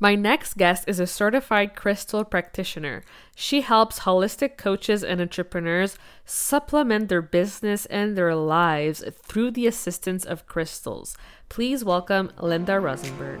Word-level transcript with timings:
My 0.00 0.14
next 0.14 0.56
guest 0.56 0.84
is 0.86 1.00
a 1.00 1.08
certified 1.08 1.74
crystal 1.74 2.24
practitioner. 2.24 3.02
She 3.34 3.62
helps 3.62 4.00
holistic 4.00 4.56
coaches 4.56 5.02
and 5.02 5.20
entrepreneurs 5.20 5.98
supplement 6.24 7.08
their 7.08 7.22
business 7.22 7.84
and 7.86 8.16
their 8.16 8.36
lives 8.36 9.02
through 9.24 9.50
the 9.50 9.66
assistance 9.66 10.24
of 10.24 10.46
crystals. 10.46 11.16
Please 11.48 11.84
welcome 11.84 12.30
Linda 12.40 12.78
Rosenberg. 12.78 13.40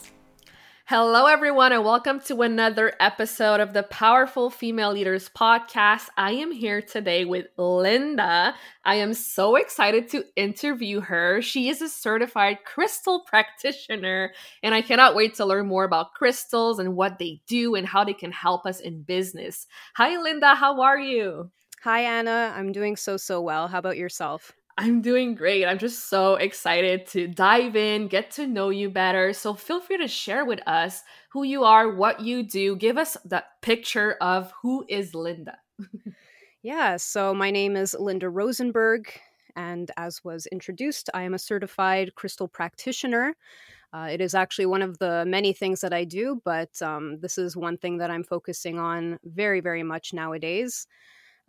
Hello, 0.93 1.25
everyone, 1.25 1.71
and 1.71 1.85
welcome 1.85 2.19
to 2.19 2.41
another 2.41 2.91
episode 2.99 3.61
of 3.61 3.71
the 3.71 3.83
Powerful 3.83 4.49
Female 4.49 4.91
Leaders 4.91 5.29
Podcast. 5.29 6.07
I 6.17 6.33
am 6.33 6.51
here 6.51 6.81
today 6.81 7.23
with 7.23 7.47
Linda. 7.55 8.53
I 8.83 8.95
am 8.95 9.13
so 9.13 9.55
excited 9.55 10.09
to 10.09 10.25
interview 10.35 10.99
her. 10.99 11.41
She 11.41 11.69
is 11.69 11.81
a 11.81 11.87
certified 11.87 12.65
crystal 12.65 13.21
practitioner, 13.21 14.33
and 14.63 14.75
I 14.75 14.81
cannot 14.81 15.15
wait 15.15 15.35
to 15.35 15.45
learn 15.45 15.67
more 15.67 15.85
about 15.85 16.13
crystals 16.13 16.77
and 16.77 16.93
what 16.93 17.19
they 17.19 17.39
do 17.47 17.75
and 17.75 17.87
how 17.87 18.03
they 18.03 18.13
can 18.13 18.33
help 18.33 18.65
us 18.65 18.81
in 18.81 19.03
business. 19.03 19.67
Hi, 19.95 20.21
Linda. 20.21 20.55
How 20.55 20.81
are 20.81 20.99
you? 20.99 21.51
Hi, 21.83 22.01
Anna. 22.01 22.53
I'm 22.53 22.73
doing 22.73 22.97
so, 22.97 23.15
so 23.15 23.39
well. 23.39 23.69
How 23.69 23.79
about 23.79 23.95
yourself? 23.95 24.51
I'm 24.81 25.03
doing 25.03 25.35
great. 25.35 25.63
I'm 25.67 25.77
just 25.77 26.09
so 26.09 26.37
excited 26.37 27.05
to 27.07 27.27
dive 27.27 27.75
in, 27.75 28.07
get 28.07 28.31
to 28.31 28.47
know 28.47 28.69
you 28.69 28.89
better. 28.89 29.31
So 29.31 29.53
feel 29.53 29.79
free 29.79 29.97
to 29.97 30.07
share 30.07 30.43
with 30.43 30.59
us 30.65 31.03
who 31.29 31.43
you 31.43 31.63
are, 31.63 31.93
what 31.93 32.21
you 32.21 32.41
do. 32.41 32.75
Give 32.75 32.97
us 32.97 33.15
that 33.25 33.61
picture 33.61 34.17
of 34.21 34.51
who 34.63 34.83
is 34.89 35.13
Linda. 35.13 35.59
yeah, 36.63 36.97
so 36.97 37.31
my 37.31 37.51
name 37.51 37.75
is 37.75 37.95
Linda 37.99 38.27
Rosenberg. 38.27 39.07
And 39.55 39.91
as 39.97 40.23
was 40.23 40.47
introduced, 40.47 41.11
I 41.13 41.21
am 41.23 41.35
a 41.35 41.39
certified 41.39 42.15
crystal 42.15 42.47
practitioner. 42.47 43.35
Uh, 43.93 44.07
it 44.11 44.19
is 44.19 44.33
actually 44.33 44.65
one 44.65 44.81
of 44.81 44.97
the 44.97 45.25
many 45.27 45.53
things 45.53 45.81
that 45.81 45.93
I 45.93 46.05
do, 46.05 46.41
but 46.43 46.81
um, 46.81 47.19
this 47.19 47.37
is 47.37 47.55
one 47.55 47.77
thing 47.77 47.97
that 47.97 48.09
I'm 48.09 48.23
focusing 48.23 48.79
on 48.79 49.19
very, 49.25 49.59
very 49.59 49.83
much 49.83 50.11
nowadays. 50.11 50.87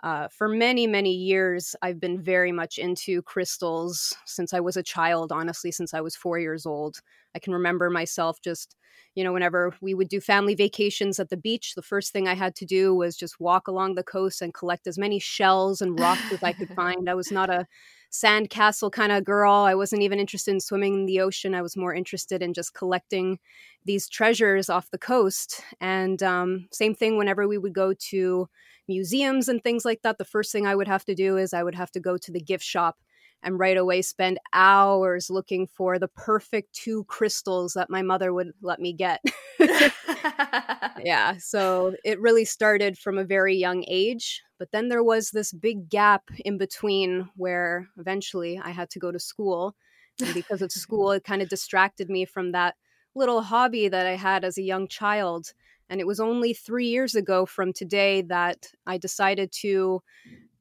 Uh, 0.03 0.27
for 0.27 0.49
many, 0.49 0.87
many 0.89 1.13
years, 1.15 1.77
I've 1.81 2.01
been 2.01 2.21
very 2.21 2.51
much 2.51 2.77
into 2.77 3.23
crystals 3.23 4.13
since 4.27 4.53
I 4.53 4.59
was 4.59 4.77
a 4.77 4.83
child, 4.83 5.31
honestly, 5.31 5.71
since 5.71 5.95
I 5.95 6.01
was 6.01 6.17
four 6.17 6.41
years 6.41 6.67
old. 6.67 7.01
I 7.37 7.39
can 7.39 7.53
remember 7.53 7.89
myself 7.89 8.41
just, 8.43 8.75
you 9.15 9.23
know, 9.23 9.33
whenever 9.33 9.77
we 9.81 9.95
would 9.95 10.09
do 10.09 10.21
family 10.21 10.57
vacations 10.57 11.21
at 11.21 11.29
the 11.29 11.37
beach, 11.37 11.75
the 11.77 11.83
first 11.83 12.13
thing 12.13 12.27
I 12.27 12.35
had 12.35 12.57
to 12.57 12.67
do 12.67 12.93
was 12.93 13.17
just 13.17 13.39
walk 13.39 13.69
along 13.69 13.95
the 13.95 14.03
coast 14.03 14.43
and 14.43 14.53
collect 14.53 14.89
as 14.89 14.99
many 14.99 15.21
shells 15.21 15.81
and 15.81 15.97
rocks 15.97 16.33
as 16.33 16.43
I 16.43 16.53
could 16.53 16.71
find. 16.75 17.09
I 17.09 17.15
was 17.15 17.31
not 17.31 17.49
a 17.49 17.69
sandcastle 18.11 18.91
kind 18.91 19.13
of 19.13 19.25
girl. 19.25 19.53
I 19.55 19.75
wasn't 19.75 20.03
even 20.03 20.19
interested 20.19 20.51
in 20.51 20.61
swimming 20.61 20.95
in 20.95 21.07
the 21.07 21.21
ocean. 21.21 21.55
I 21.55 21.63
was 21.63 21.77
more 21.77 21.95
interested 21.95 22.43
in 22.43 22.53
just 22.55 22.75
collecting 22.75 23.39
these 23.85 24.09
treasures 24.09 24.69
off 24.69 24.91
the 24.91 24.99
coast. 24.99 25.63
And 25.81 26.23
um, 26.23 26.69
same 26.73 26.95
thing 26.95 27.17
whenever 27.17 27.47
we 27.49 27.59
would 27.59 27.73
go 27.73 27.95
to 28.11 28.49
museums 28.89 29.49
and 29.49 29.63
things 29.63 29.85
like 29.85 30.03
that, 30.03 30.19
the 30.19 30.25
first 30.25 30.53
thing 30.53 30.67
I 30.67 30.75
would 30.75 30.89
have 30.89 31.05
to 31.07 31.15
do 31.15 31.37
is 31.37 31.55
I 31.55 31.63
would 31.63 31.75
have 31.75 31.91
to 31.93 32.01
go 32.01 32.17
to 32.17 32.33
the 32.33 32.41
gift 32.41 32.65
shop 32.65 32.99
and 33.43 33.59
right 33.59 33.77
away 33.77 34.03
spend 34.03 34.39
hours 34.53 35.29
looking 35.29 35.67
for 35.67 35.99
the 35.99 36.09
perfect 36.09 36.73
two 36.73 37.05
crystals 37.05 37.73
that 37.73 37.91
my 37.91 38.03
mother 38.03 38.33
would 38.33 38.53
let 38.63 38.81
me 38.81 38.93
get. 38.93 39.21
yeah, 41.05 41.37
so 41.39 41.95
it 42.05 42.21
really 42.21 42.45
started 42.45 42.99
from 42.99 43.19
a 43.19 43.25
very 43.25 43.57
young 43.57 43.85
age. 43.89 44.43
But 44.59 44.71
then 44.71 44.89
there 44.89 45.03
was 45.03 45.31
this 45.31 45.53
big 45.53 45.89
gap 45.89 46.23
in 46.45 46.59
between 46.59 47.29
where 47.37 47.89
eventually 47.99 48.61
I 48.63 48.71
had 48.71 48.91
to 48.91 48.99
go 48.99 49.11
to 49.11 49.19
school. 49.19 49.75
And 50.21 50.35
because 50.35 50.63
of 50.63 50.73
school, 50.73 51.11
it 51.13 51.25
kind 51.25 51.43
of 51.43 51.49
distracted 51.49 52.09
me 52.09 52.25
from 52.25 52.53
that 52.53 52.77
little 53.15 53.43
hobby 53.43 53.89
that 53.89 54.07
I 54.07 54.17
had 54.17 54.45
as 54.45 54.57
a 54.57 54.63
young 54.63 54.89
child. 54.89 55.53
And 55.93 56.01
it 56.01 56.07
was 56.07 56.21
only 56.21 56.55
three 56.55 56.87
years 56.87 57.15
ago 57.15 57.45
from 57.45 57.75
today 57.75 58.23
that 58.23 58.73
I 58.87 58.97
decided 58.97 59.53
to 59.61 60.03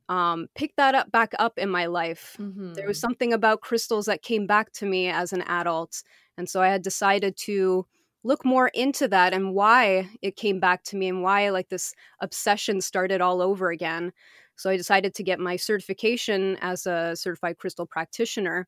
um, 0.10 0.48
pick 0.56 0.76
that 0.76 0.94
up 0.94 1.10
back 1.10 1.32
up 1.40 1.58
in 1.58 1.70
my 1.70 1.86
life. 1.86 2.36
Mm-hmm. 2.38 2.74
There 2.74 2.86
was 2.86 2.98
mm-hmm. 2.98 3.02
something 3.02 3.32
about 3.32 3.62
crystals 3.62 4.08
that 4.08 4.24
came 4.24 4.46
back 4.46 4.74
to 4.74 4.86
me 4.86 5.08
as 5.08 5.32
an 5.32 5.44
adult. 5.44 6.04
And 6.38 6.50
so 6.50 6.62
I 6.62 6.68
had 6.68 6.82
decided 6.82 7.38
to 7.38 7.88
look 8.26 8.44
more 8.44 8.68
into 8.74 9.08
that 9.08 9.34
and 9.34 9.54
why 9.54 10.10
it 10.22 10.36
came 10.36 10.60
back 10.60 10.84
to 10.84 10.98
me 10.98 11.08
and 11.08 11.24
why 11.24 11.50
like 11.50 11.70
this 11.70 11.94
obsession 12.20 12.82
started 12.82 13.22
all 13.22 13.42
over 13.42 13.72
again. 13.72 14.12
So 14.58 14.70
I 14.70 14.76
decided 14.76 15.16
to 15.16 15.24
get 15.24 15.40
my 15.40 15.56
certification 15.56 16.58
as 16.60 16.86
a 16.86 17.16
certified 17.16 17.58
crystal 17.58 17.86
practitioner. 17.86 18.68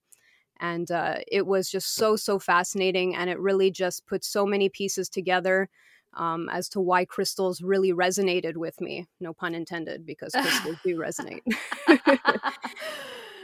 And 0.62 0.90
uh, 0.90 1.18
it 1.30 1.46
was 1.46 1.70
just 1.70 1.96
so, 1.96 2.16
so 2.16 2.40
fascinating. 2.40 3.18
And 3.18 3.30
it 3.30 3.38
really 3.38 3.70
just 3.70 4.08
put 4.08 4.24
so 4.24 4.46
many 4.46 4.70
pieces 4.70 5.10
together 5.10 5.68
um, 6.16 6.50
as 6.52 6.70
to 6.70 6.80
why 6.80 7.06
crystals 7.06 7.62
really 7.62 7.92
resonated 7.92 8.58
with 8.58 8.80
me. 8.82 9.08
No 9.20 9.34
pun 9.34 9.56
intended, 9.56 10.06
because 10.06 10.32
crystals 10.34 10.78
do 10.84 10.98
resonate. 10.98 11.42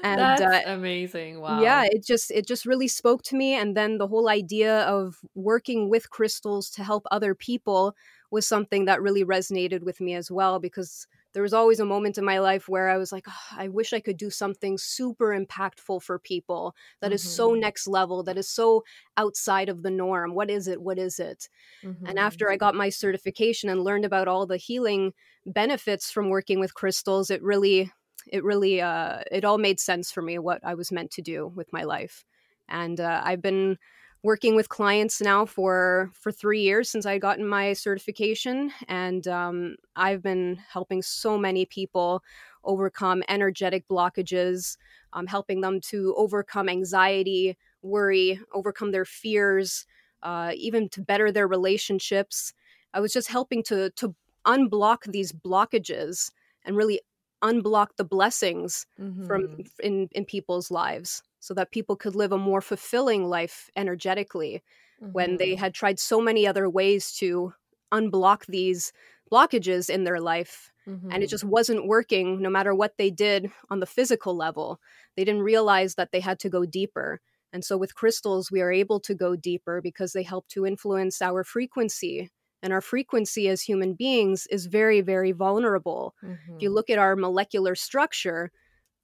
and 0.03 0.19
That's 0.19 0.41
uh, 0.41 0.62
amazing 0.66 1.41
wow 1.41 1.62
yeah 1.62 1.84
it 1.84 2.06
just 2.06 2.31
it 2.31 2.47
just 2.47 2.66
really 2.66 2.88
spoke 2.88 3.22
to 3.24 3.35
me 3.35 3.53
and 3.53 3.75
then 3.75 3.97
the 3.97 4.07
whole 4.07 4.30
idea 4.30 4.81
of 4.81 5.18
working 5.35 5.90
with 5.90 6.09
crystals 6.09 6.69
to 6.72 6.84
help 6.84 7.06
other 7.12 7.35
people 7.35 7.96
was 8.31 8.47
something 8.47 8.86
that 8.86 9.01
really 9.01 9.25
resonated 9.25 9.81
with 9.84 10.00
me 10.00 10.13
as 10.13 10.31
well 10.31 10.59
because 10.59 11.07
there 11.34 11.44
was 11.44 11.54
always 11.54 11.80
a 11.80 11.86
moment 11.86 12.18
in 12.18 12.26
my 12.26 12.40
life 12.40 12.68
where 12.68 12.90
I 12.90 12.98
was 12.98 13.12
like, 13.12 13.26
oh, 13.28 13.58
I 13.58 13.68
wish 13.68 13.94
I 13.94 14.00
could 14.00 14.18
do 14.18 14.30
something 14.30 14.78
super 14.78 15.28
impactful 15.28 16.02
for 16.02 16.18
people 16.18 16.76
that 17.02 17.08
mm-hmm. 17.08 17.16
is 17.16 17.36
so 17.36 17.52
mm-hmm. 17.52 17.62
next 17.62 17.88
level, 17.88 18.24
that 18.24 18.38
is 18.38 18.50
so 18.50 18.84
outside 19.18 19.70
of 19.70 19.84
the 19.84 19.92
norm. 19.92 20.34
What 20.34 20.50
is 20.50 20.68
it? 20.68 20.82
What 20.82 20.98
is 20.98 21.20
it? 21.20 21.48
Mm-hmm. 21.84 22.06
And 22.08 22.20
after 22.20 22.50
I 22.50 22.58
got 22.58 22.76
my 22.76 22.90
certification 22.90 23.70
and 23.70 23.84
learned 23.84 24.06
about 24.06 24.28
all 24.28 24.46
the 24.46 24.58
healing 24.58 25.14
benefits 25.46 26.12
from 26.12 26.30
working 26.30 26.60
with 26.60 26.74
crystals, 26.74 27.30
it 27.30 27.44
really, 27.44 27.92
it 28.28 28.44
really, 28.44 28.82
uh, 28.82 29.20
it 29.32 29.46
all 29.46 29.58
made 29.58 29.80
sense 29.80 30.12
for 30.12 30.22
me 30.22 30.40
what 30.40 30.62
I 30.64 30.74
was 30.74 30.92
meant 30.92 31.12
to 31.12 31.22
do 31.22 31.52
with 31.56 31.72
my 31.72 31.84
life. 31.84 32.26
And 32.68 33.00
uh, 33.00 33.22
I've 33.24 33.42
been 33.42 33.78
working 34.24 34.56
with 34.56 34.69
clients 34.69 35.22
now 35.22 35.46
for 35.46 36.12
for 36.13 36.31
three 36.31 36.62
years 36.62 36.90
since 36.90 37.06
I 37.06 37.18
gotten 37.18 37.47
my 37.47 37.74
certification, 37.74 38.71
and 38.88 39.27
um, 39.27 39.75
I've 39.95 40.21
been 40.21 40.60
helping 40.71 41.01
so 41.01 41.38
many 41.38 41.66
people 41.66 42.24
overcome 42.63 43.24
energetic 43.30 43.88
blockages, 43.88 44.77
um, 45.13 45.27
helping 45.27 45.62
them 45.62 45.80
to 45.80 46.13
overcome 46.18 46.68
anxiety, 46.68 47.57
worry, 47.81 48.39
overcome 48.54 48.92
their 48.92 49.06
fears, 49.06 49.86
uh, 50.24 50.51
even 50.56 50.89
to 50.89 51.01
better 51.01 51.31
their 51.31 51.48
relationships. 51.48 52.54
I 52.94 53.00
was 53.00 53.13
just 53.13 53.30
helping 53.30 53.63
to 53.63 53.89
to 53.92 54.15
unblock 54.45 55.12
these 55.12 55.31
blockages 55.31 56.31
and 56.65 56.75
really 56.75 57.01
unblock 57.42 57.88
the 57.95 58.04
blessings 58.04 58.86
mm-hmm. 59.00 59.25
from 59.25 59.63
in 59.81 60.10
in 60.12 60.25
people's 60.25 60.69
lives 60.69 61.24
so 61.39 61.53
that 61.53 61.71
people 61.71 61.95
could 61.95 62.15
live 62.15 62.31
a 62.31 62.38
more 62.38 62.62
fulfilling 62.62 63.25
life 63.25 63.69
energetically 63.75 64.62
mm-hmm. 65.01 65.12
when 65.12 65.38
they 65.38 65.51
mm-hmm. 65.51 65.59
had 65.59 65.74
tried 65.74 66.00
so 66.00 66.21
many 66.21 66.45
other 66.47 66.69
ways 66.69 67.12
to 67.13 67.53
unblock 67.91 68.45
these 68.45 68.94
blockages 69.31 69.89
in 69.89 70.03
their 70.03 70.19
life 70.19 70.71
mm-hmm. 70.88 71.12
and 71.12 71.24
it 71.24 71.25
mm-hmm. 71.25 71.31
just 71.31 71.44
wasn't 71.44 71.88
working 71.88 72.41
no 72.41 72.50
matter 72.50 72.74
what 72.74 72.97
they 72.97 73.09
did 73.09 73.51
on 73.69 73.80
the 73.80 73.86
physical 73.86 74.36
level 74.36 74.80
they 75.15 75.24
didn't 75.24 75.41
realize 75.44 75.95
that 75.95 76.12
they 76.12 76.19
had 76.19 76.39
to 76.39 76.50
go 76.50 76.65
deeper 76.65 77.19
And 77.51 77.65
so 77.65 77.77
with 77.77 77.95
crystals, 77.95 78.51
we 78.51 78.62
are 78.62 78.71
able 78.71 79.00
to 79.01 79.15
go 79.15 79.36
deeper 79.36 79.81
because 79.81 80.13
they 80.13 80.24
help 80.24 80.47
to 80.50 80.65
influence 80.65 81.21
our 81.21 81.44
frequency. 81.44 82.30
And 82.62 82.74
our 82.74 82.81
frequency 82.81 83.47
as 83.47 83.62
human 83.62 83.94
beings 83.94 84.45
is 84.51 84.65
very, 84.65 85.01
very 85.01 85.31
vulnerable. 85.31 86.13
Mm-hmm. 86.24 86.56
If 86.56 86.62
you 86.62 86.69
mm-hmm. 86.69 86.75
look 86.75 86.89
at 86.89 87.00
our 87.00 87.15
molecular 87.15 87.74
structure, 87.75 88.51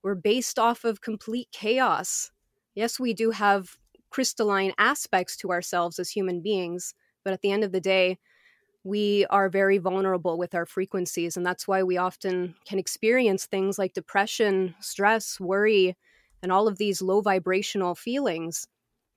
we're 0.06 0.14
based 0.14 0.60
off 0.60 0.86
of 0.86 1.02
complete 1.02 1.48
chaos. 1.52 2.30
Yes, 2.76 3.00
we 3.00 3.16
do 3.16 3.32
have 3.32 3.76
crystalline 4.12 4.72
aspects 4.78 5.36
to 5.38 5.50
ourselves 5.50 5.98
as 5.98 6.12
human 6.12 6.42
beings, 6.42 6.94
but 7.24 7.34
at 7.34 7.42
the 7.42 7.52
end 7.52 7.64
of 7.64 7.72
the 7.72 7.82
day, 7.82 8.20
we 8.84 9.26
are 9.32 9.50
very 9.50 9.80
vulnerable 9.80 10.38
with 10.38 10.54
our 10.54 10.68
frequencies. 10.68 11.36
And 11.36 11.44
that's 11.44 11.68
why 11.68 11.82
we 11.82 11.98
often 11.98 12.54
can 12.68 12.78
experience 12.78 13.48
things 13.48 13.80
like 13.80 13.94
depression, 13.94 14.76
stress, 14.80 15.40
worry, 15.40 15.98
and 16.44 16.52
all 16.52 16.68
of 16.68 16.78
these 16.78 17.02
low 17.02 17.22
vibrational 17.22 17.96
feelings. 17.96 18.68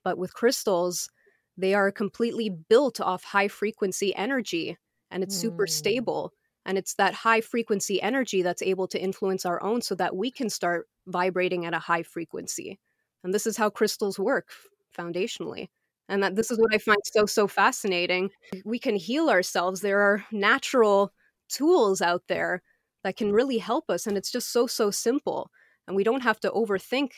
But 0.03 0.17
with 0.17 0.33
crystals, 0.33 1.07
they 1.55 1.75
are 1.75 1.91
completely 1.91 2.49
built 2.49 2.99
off 2.99 3.23
high 3.23 3.47
frequency 3.47 4.15
energy 4.15 4.75
and 5.11 5.21
it's 5.21 5.37
mm. 5.37 5.41
super 5.41 5.67
stable. 5.67 6.33
And 6.69 6.77
it's 6.77 6.93
that 6.93 7.15
high 7.15 7.41
frequency 7.41 7.99
energy 7.99 8.43
that's 8.43 8.61
able 8.61 8.87
to 8.89 9.01
influence 9.01 9.43
our 9.43 9.59
own 9.63 9.81
so 9.81 9.95
that 9.95 10.15
we 10.15 10.29
can 10.29 10.51
start 10.51 10.87
vibrating 11.07 11.65
at 11.65 11.73
a 11.73 11.79
high 11.79 12.03
frequency. 12.03 12.79
And 13.23 13.33
this 13.33 13.47
is 13.47 13.57
how 13.57 13.71
crystals 13.71 14.19
work 14.19 14.49
foundationally. 14.95 15.69
And 16.09 16.21
that 16.21 16.35
this 16.35 16.51
is 16.51 16.59
what 16.59 16.71
i 16.71 16.77
find 16.77 16.99
so 17.05 17.25
so 17.25 17.47
fascinating. 17.47 18.29
We 18.65 18.77
can 18.77 18.95
heal 18.95 19.31
ourselves. 19.31 19.81
There 19.81 19.99
are 19.99 20.23
natural 20.31 21.11
tools 21.49 22.03
out 22.03 22.21
there 22.27 22.61
that 23.03 23.17
can 23.17 23.33
really 23.33 23.57
help 23.57 23.89
us 23.89 24.05
and 24.05 24.15
it's 24.15 24.31
just 24.31 24.53
so 24.53 24.67
so 24.67 24.91
simple. 24.91 25.49
And 25.87 25.95
we 25.95 26.03
don't 26.03 26.21
have 26.21 26.39
to 26.41 26.51
overthink 26.51 27.13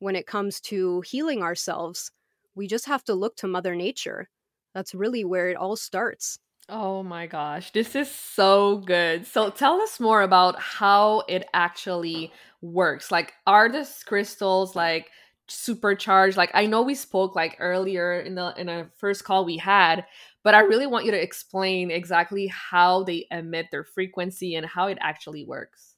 when 0.00 0.16
it 0.16 0.26
comes 0.26 0.60
to 0.62 1.02
healing 1.02 1.40
ourselves. 1.40 2.10
We 2.56 2.66
just 2.66 2.86
have 2.86 3.04
to 3.04 3.14
look 3.14 3.36
to 3.36 3.46
mother 3.46 3.76
nature. 3.76 4.28
That's 4.74 4.92
really 4.92 5.24
where 5.24 5.50
it 5.50 5.56
all 5.56 5.76
starts 5.76 6.40
Oh 6.68 7.02
my 7.02 7.26
gosh, 7.26 7.70
this 7.72 7.94
is 7.96 8.10
so 8.10 8.78
good. 8.78 9.26
So 9.26 9.50
tell 9.50 9.80
us 9.80 9.98
more 9.98 10.20
about 10.22 10.60
how 10.60 11.20
it 11.28 11.46
actually 11.54 12.30
works. 12.60 13.10
Like, 13.10 13.32
are 13.46 13.68
the 13.70 13.88
crystals 14.06 14.76
like 14.76 15.10
supercharged 15.50 16.36
like 16.36 16.50
i 16.52 16.66
know 16.66 16.82
we 16.82 16.94
spoke 16.94 17.34
like 17.34 17.56
earlier 17.58 18.20
in 18.20 18.34
the 18.34 18.52
in 18.58 18.68
a 18.68 18.86
first 18.98 19.24
call 19.24 19.46
we 19.46 19.56
had 19.56 20.04
but 20.44 20.54
i 20.54 20.60
really 20.60 20.86
want 20.86 21.06
you 21.06 21.10
to 21.10 21.22
explain 21.22 21.90
exactly 21.90 22.48
how 22.48 23.02
they 23.04 23.26
emit 23.30 23.64
their 23.70 23.82
frequency 23.82 24.54
and 24.54 24.66
how 24.66 24.88
it 24.88 24.98
actually 25.00 25.46
works 25.46 25.94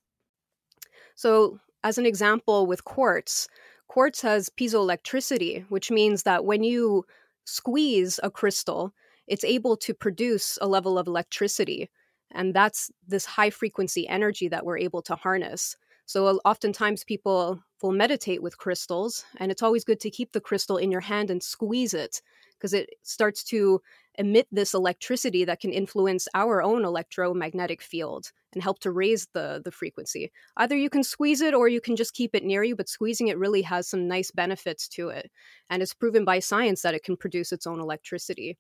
so 1.15 1.59
as 1.85 1.99
an 1.99 2.07
example 2.07 2.67
with 2.67 2.85
quartz 2.85 3.49
quartz 3.89 4.21
has 4.23 4.49
piezoelectricity 4.51 5.65
which 5.69 5.91
means 5.91 6.23
that 6.23 6.45
when 6.45 6.63
you 6.63 7.05
squeeze 7.45 8.21
a 8.23 8.31
crystal 8.31 8.93
it's 9.31 9.45
able 9.45 9.77
to 9.79 9.95
produce 9.95 10.59
a 10.61 10.69
level 10.69 10.99
of 10.99 11.07
electricity 11.07 11.89
and 12.33 12.55
that's 12.55 12.91
this 13.09 13.25
high 13.25 13.51
frequency 13.51 14.07
energy 14.09 14.49
that 14.49 14.65
we're 14.67 14.79
able 14.79 15.03
to 15.03 15.15
harness 15.15 15.77
so 16.11 16.41
oftentimes 16.45 17.05
people 17.05 17.63
will 17.81 17.93
meditate 17.93 18.43
with 18.43 18.59
crystals, 18.59 19.25
and 19.37 19.53
it's 19.53 19.63
always 19.63 19.85
good 19.85 20.01
to 20.01 20.11
keep 20.11 20.33
the 20.33 20.41
crystal 20.41 20.77
in 20.77 20.91
your 20.91 21.01
hand 21.01 21.31
and 21.31 21.41
squeeze 21.41 21.95
it 21.95 22.21
because 22.59 22.75
it 22.75 22.91
starts 23.05 23.45
to 23.45 23.81
emit 24.19 24.49
this 24.51 24.75
electricity 24.75 25.45
that 25.45 25.61
can 25.61 25.73
influence 25.73 26.27
our 26.35 26.65
own 26.65 26.85
electromagnetic 26.85 27.81
field 27.81 28.33
and 28.53 28.61
help 28.61 28.81
to 28.81 28.91
raise 28.91 29.29
the 29.35 29.63
the 29.65 29.71
frequency. 29.71 30.33
Either 30.57 30.77
you 30.77 30.91
can 30.91 31.05
squeeze 31.05 31.41
it 31.41 31.55
or 31.55 31.69
you 31.69 31.81
can 31.81 31.95
just 31.95 32.13
keep 32.13 32.35
it 32.35 32.43
near 32.43 32.65
you, 32.65 32.75
but 32.75 32.89
squeezing 32.89 33.29
it 33.29 33.39
really 33.39 33.63
has 33.63 33.87
some 33.87 34.09
nice 34.09 34.33
benefits 34.33 34.89
to 34.89 35.11
it. 35.11 35.31
And 35.71 35.81
it's 35.81 35.95
proven 35.95 36.25
by 36.25 36.41
science 36.41 36.83
that 36.83 36.95
it 36.95 37.05
can 37.05 37.17
produce 37.17 37.53
its 37.53 37.69
own 37.69 37.79
electricity. 37.79 38.59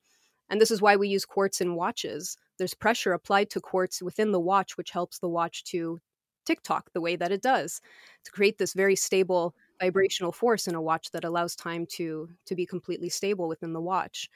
And 0.50 0.61
this 0.61 0.70
is 0.70 0.82
why 0.82 0.97
we 0.97 1.08
use 1.08 1.25
quartz 1.25 1.61
in 1.61 1.76
watches. 1.76 2.37
There's 2.58 2.75
pressure 2.75 3.12
applied 3.12 3.50
to 3.50 3.61
quartz 3.61 4.02
within 4.02 4.32
the 4.32 4.41
watch, 4.41 4.76
which 4.76 4.91
helps 4.91 5.19
the 5.19 5.29
watch 5.29 5.64
to 5.64 6.00
tick-tock 6.44 6.91
the 6.93 7.00
way 7.00 7.17
that 7.17 7.31
it 7.31 7.43
does 7.43 7.81
to 8.25 8.31
create 8.32 8.58
this 8.58 8.75
very 8.75 8.97
stable 8.97 9.55
vibrational 9.81 10.32
force 10.32 10.67
in 10.67 10.75
a 10.75 10.82
watch 10.82 11.11
that 11.12 11.25
allows 11.25 11.55
time 11.55 11.87
to 11.87 12.29
to 12.47 12.55
be 12.55 12.67
completely 12.67 13.08
stable 13.08 13.49
within 13.49 13.73
the 13.73 13.81
watch. 13.81 14.29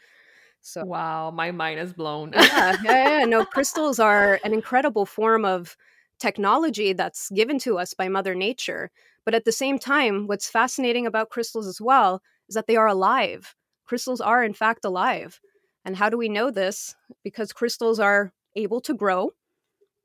So 0.61 0.85
wow, 0.85 1.31
my 1.31 1.51
mind 1.51 1.81
is 1.81 1.93
blown. 1.93 2.33
yeah, 2.33 2.77
yeah, 2.83 3.19
yeah, 3.19 3.25
no, 3.25 3.45
crystals 3.45 3.99
are 3.99 4.41
an 4.45 4.55
incredible 4.55 5.07
form 5.07 5.45
of 5.45 5.77
technology 6.19 6.93
that's 6.93 7.31
given 7.31 7.59
to 7.59 7.79
us 7.79 7.93
by 7.93 8.09
Mother 8.09 8.35
Nature. 8.35 8.91
But 9.25 9.35
at 9.35 9.45
the 9.45 9.53
same 9.53 9.79
time, 9.79 10.27
what's 10.27 10.49
fascinating 10.49 11.07
about 11.07 11.31
crystals 11.31 11.67
as 11.67 11.81
well 11.81 12.23
is 12.49 12.55
that 12.55 12.67
they 12.67 12.77
are 12.77 12.87
alive. 12.87 13.55
Crystals 13.85 14.21
are 14.21 14.43
in 14.43 14.55
fact 14.55 14.85
alive. 14.85 15.41
And 15.85 15.97
how 15.97 16.09
do 16.09 16.17
we 16.17 16.29
know 16.29 16.51
this? 16.51 16.95
Because 17.23 17.53
crystals 17.53 18.01
are 18.01 18.33
able 18.57 18.81
to 18.83 18.95
grow 18.95 19.31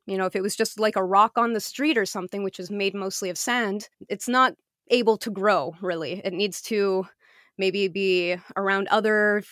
you 0.10 0.18
know, 0.18 0.26
if 0.26 0.36
it 0.36 0.42
was 0.42 0.56
just 0.56 0.80
like 0.80 0.96
a 0.96 1.04
rock 1.04 1.38
on 1.38 1.54
the 1.54 1.60
street 1.60 1.96
or 1.96 2.06
something, 2.06 2.42
which 2.42 2.60
is 2.60 2.72
made 2.72 2.96
mostly 2.96 3.30
of 3.30 3.38
sand, 3.38 3.90
it's 4.10 4.28
not 4.28 4.56
able 4.90 5.18
to 5.18 5.30
grow 5.30 5.76
really. 5.82 6.22
It 6.26 6.34
needs 6.34 6.64
to 6.64 7.08
maybe 7.60 7.88
be 7.88 8.36
around 8.58 8.88
other 8.88 9.44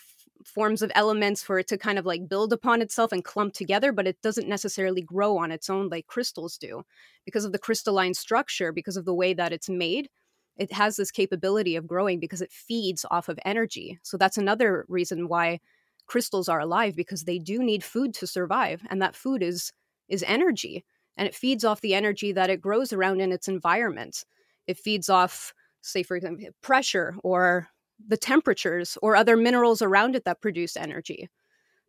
forms 0.44 0.81
of 0.81 0.91
elements 0.95 1.44
for 1.44 1.59
it 1.59 1.68
to 1.68 1.77
kind 1.77 2.00
of 2.00 2.07
like 2.07 2.27
build 2.27 2.53
upon 2.53 2.81
itself 2.81 3.12
and 3.12 3.23
clump 3.23 3.53
together, 3.53 3.91
but 3.91 4.07
it 4.07 4.19
doesn't 4.23 4.47
necessarily 4.47 5.01
grow 5.01 5.38
on 5.38 5.51
its 5.51 5.69
own 5.69 5.89
like 5.89 6.07
crystals 6.07 6.57
do. 6.57 6.83
Because 7.23 7.45
of 7.45 7.51
the 7.51 7.59
crystalline 7.59 8.15
structure, 8.15 8.71
because 8.71 8.97
of 8.97 9.06
the 9.06 9.13
way 9.13 9.35
that 9.35 9.53
it's 9.53 9.69
made, 9.69 10.09
it 10.57 10.73
has 10.73 10.95
this 10.95 11.12
capability 11.12 11.75
of 11.75 11.85
growing 11.85 12.19
because 12.19 12.41
it 12.41 12.51
feeds 12.51 13.06
off 13.12 13.30
of 13.30 13.38
energy. 13.45 14.00
So 14.01 14.18
that's 14.18 14.39
another 14.39 14.85
reason 14.88 15.27
why 15.27 15.59
crystals 16.07 16.50
are 16.50 16.59
alive 16.59 16.95
because 16.95 17.24
they 17.24 17.39
do 17.39 17.59
need 17.63 17.83
food 17.83 18.13
to 18.15 18.27
survive. 18.27 18.81
And 18.89 19.01
that 19.01 19.15
food 19.15 19.44
is 19.44 19.71
is 20.09 20.24
energy 20.27 20.86
and 21.18 21.27
it 21.27 21.36
feeds 21.36 21.65
off 21.65 21.81
the 21.81 21.94
energy 21.94 22.31
that 22.31 22.50
it 22.50 22.62
grows 22.62 22.94
around 22.94 23.19
in 23.21 23.31
its 23.31 23.48
environment. 23.48 24.24
It 24.68 24.77
feeds 24.77 25.09
off, 25.09 25.54
say, 25.81 26.04
for 26.04 26.15
example, 26.15 26.48
pressure 26.62 27.15
or 27.24 27.68
the 28.06 28.18
temperatures 28.18 28.98
or 29.01 29.15
other 29.15 29.36
minerals 29.36 29.81
around 29.81 30.15
it 30.15 30.25
that 30.25 30.42
produce 30.42 30.77
energy. 30.77 31.30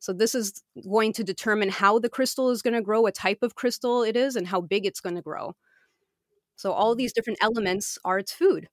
So, 0.00 0.12
this 0.12 0.34
is 0.34 0.62
going 0.88 1.12
to 1.14 1.24
determine 1.24 1.70
how 1.70 1.98
the 1.98 2.08
crystal 2.08 2.50
is 2.50 2.62
going 2.62 2.74
to 2.74 2.82
grow, 2.82 3.00
what 3.02 3.14
type 3.14 3.42
of 3.42 3.56
crystal 3.56 4.02
it 4.04 4.16
is, 4.16 4.36
and 4.36 4.46
how 4.46 4.60
big 4.60 4.86
it's 4.86 5.00
going 5.00 5.16
to 5.16 5.22
grow. 5.22 5.54
So, 6.56 6.72
all 6.72 6.94
these 6.94 7.12
different 7.12 7.40
elements 7.42 7.98
are 8.04 8.18
its 8.18 8.32
food. 8.32 8.68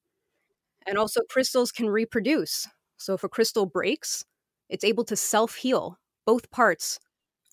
And 0.87 0.97
also, 0.97 1.21
crystals 1.29 1.71
can 1.71 1.89
reproduce. 1.89 2.67
So, 2.97 3.15
if 3.15 3.23
a 3.23 3.29
crystal 3.29 3.65
breaks, 3.65 4.23
it's 4.69 4.83
able 4.83 5.03
to 5.05 5.15
self 5.15 5.55
heal. 5.55 5.99
Both 6.25 6.51
parts 6.51 6.99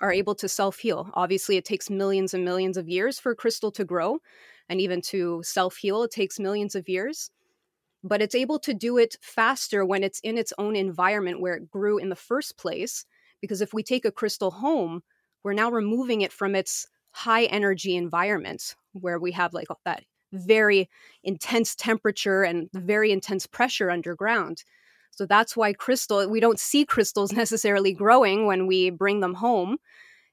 are 0.01 0.13
able 0.13 0.35
to 0.37 0.49
self 0.49 0.79
heal. 0.79 1.11
Obviously, 1.15 1.57
it 1.57 1.65
takes 1.65 1.91
millions 1.91 2.35
and 2.35 2.45
millions 2.45 2.77
of 2.77 2.89
years 2.89 3.19
for 3.19 3.33
a 3.33 3.37
crystal 3.37 3.71
to 3.73 3.85
grow, 3.85 4.19
and 4.69 4.81
even 4.81 5.01
to 5.03 5.43
self 5.45 5.77
heal, 5.77 6.03
it 6.03 6.11
takes 6.11 6.39
millions 6.41 6.75
of 6.75 6.89
years. 6.89 7.31
But 8.05 8.21
it's 8.23 8.35
able 8.35 8.59
to 8.61 8.75
do 8.75 8.99
it 8.99 9.17
faster 9.21 9.85
when 9.85 10.03
it's 10.03 10.21
in 10.21 10.37
its 10.37 10.53
own 10.59 10.75
environment 10.75 11.41
where 11.41 11.55
it 11.55 11.71
grew 11.71 11.99
in 11.99 12.09
the 12.09 12.17
first 12.17 12.59
place. 12.59 13.05
Because 13.41 13.61
if 13.61 13.73
we 13.73 13.83
take 13.83 14.05
a 14.05 14.13
crystal 14.13 14.51
home, 14.51 15.03
we're 15.43 15.53
now 15.53 15.71
removing 15.71 16.23
it 16.23 16.33
from 16.33 16.55
its 16.55 16.87
high 17.13 17.45
energy 17.45 17.97
environment 17.97 18.75
where 18.93 19.19
we 19.19 19.33
have 19.33 19.53
like 19.53 19.69
that 19.85 20.05
very 20.33 20.89
intense 21.23 21.75
temperature 21.75 22.43
and 22.43 22.71
very 22.73 23.13
intense 23.13 23.47
pressure 23.47 23.91
underground. 23.91 24.65
So 25.13 25.27
that's 25.27 25.57
why 25.57 25.73
crystal, 25.73 26.29
we 26.29 26.41
don't 26.41 26.59
see 26.59 26.85
crystals 26.85 27.33
necessarily 27.43 27.93
growing 27.93 28.47
when 28.47 28.67
we 28.67 28.91
bring 28.91 29.21
them 29.21 29.35
home. 29.35 29.79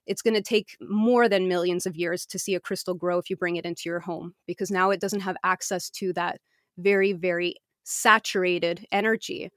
It's 0.08 0.24
going 0.24 0.34
to 0.34 0.42
take 0.42 0.76
more 0.82 1.30
than 1.30 1.48
millions 1.48 1.86
of 1.86 1.96
years 1.96 2.26
to 2.28 2.40
see 2.40 2.56
a 2.56 2.60
crystal 2.60 2.96
grow 2.96 3.20
if 3.20 3.30
you 3.30 3.36
bring 3.36 3.58
it 3.58 3.66
into 3.66 3.84
your 3.86 4.00
home 4.00 4.34
because 4.48 4.72
now 4.72 4.90
it 4.90 5.00
doesn't 5.00 5.20
have 5.20 5.38
access 5.44 5.90
to 5.92 6.14
that 6.14 6.40
very, 6.78 7.14
very 7.14 7.56
saturated 7.84 8.88
energy. 8.92 9.52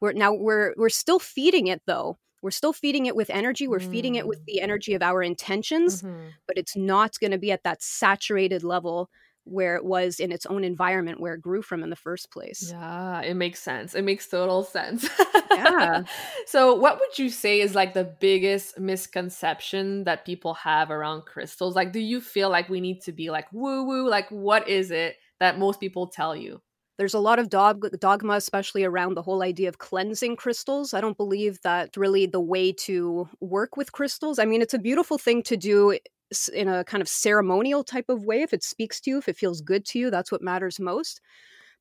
We're 0.00 0.12
now 0.12 0.32
we're 0.32 0.74
we're 0.76 0.88
still 0.88 1.20
feeding 1.20 1.68
it 1.68 1.82
though. 1.86 2.18
We're 2.42 2.50
still 2.50 2.72
feeding 2.72 3.06
it 3.06 3.14
with 3.14 3.30
energy. 3.30 3.68
We're 3.68 3.78
mm. 3.78 3.90
feeding 3.90 4.14
it 4.16 4.26
with 4.26 4.40
mm. 4.40 4.46
the 4.46 4.60
energy 4.60 4.94
of 4.94 5.02
our 5.02 5.22
intentions, 5.22 6.02
mm-hmm. 6.02 6.30
but 6.48 6.58
it's 6.58 6.76
not 6.76 7.20
going 7.20 7.30
to 7.30 7.38
be 7.38 7.52
at 7.52 7.62
that 7.62 7.82
saturated 7.82 8.64
level 8.64 9.08
where 9.44 9.76
it 9.76 9.84
was 9.84 10.20
in 10.20 10.30
its 10.32 10.46
own 10.46 10.64
environment 10.64 11.20
where 11.20 11.34
it 11.34 11.40
grew 11.42 11.62
from 11.62 11.82
in 11.82 11.90
the 11.90 11.96
first 11.96 12.30
place. 12.30 12.68
Yeah, 12.70 13.20
it 13.22 13.34
makes 13.34 13.60
sense. 13.60 13.94
It 13.94 14.02
makes 14.02 14.28
total 14.28 14.62
sense. 14.62 15.08
yeah. 15.50 16.02
So, 16.46 16.74
what 16.74 16.98
would 16.98 17.18
you 17.18 17.30
say 17.30 17.60
is 17.60 17.74
like 17.74 17.94
the 17.94 18.04
biggest 18.20 18.78
misconception 18.78 20.04
that 20.04 20.24
people 20.24 20.54
have 20.54 20.90
around 20.90 21.22
crystals? 21.26 21.76
Like, 21.76 21.92
do 21.92 22.00
you 22.00 22.20
feel 22.20 22.50
like 22.50 22.68
we 22.68 22.80
need 22.80 23.00
to 23.02 23.12
be 23.12 23.30
like 23.30 23.46
woo 23.52 23.84
woo? 23.84 24.08
Like, 24.08 24.28
what 24.30 24.68
is 24.68 24.90
it 24.90 25.16
that 25.40 25.58
most 25.58 25.80
people 25.80 26.08
tell 26.08 26.34
you? 26.36 26.60
There's 26.98 27.14
a 27.14 27.18
lot 27.20 27.38
of 27.38 27.48
dog- 27.48 27.98
dogma, 28.00 28.34
especially 28.34 28.84
around 28.84 29.14
the 29.14 29.22
whole 29.22 29.42
idea 29.42 29.68
of 29.68 29.78
cleansing 29.78 30.36
crystals. 30.36 30.92
I 30.94 31.00
don't 31.00 31.16
believe 31.16 31.60
that 31.62 31.96
really 31.96 32.26
the 32.26 32.40
way 32.40 32.72
to 32.72 33.28
work 33.40 33.76
with 33.76 33.92
crystals. 33.92 34.38
I 34.38 34.44
mean, 34.44 34.62
it's 34.62 34.74
a 34.74 34.78
beautiful 34.78 35.18
thing 35.18 35.42
to 35.44 35.56
do 35.56 35.98
in 36.48 36.68
a 36.68 36.84
kind 36.84 37.02
of 37.02 37.08
ceremonial 37.08 37.84
type 37.84 38.08
of 38.08 38.24
way 38.24 38.42
if 38.42 38.52
it 38.52 38.62
speaks 38.62 39.00
to 39.00 39.10
you 39.10 39.18
if 39.18 39.28
it 39.28 39.36
feels 39.36 39.60
good 39.60 39.84
to 39.84 39.98
you 39.98 40.10
that's 40.10 40.32
what 40.32 40.42
matters 40.42 40.80
most 40.80 41.20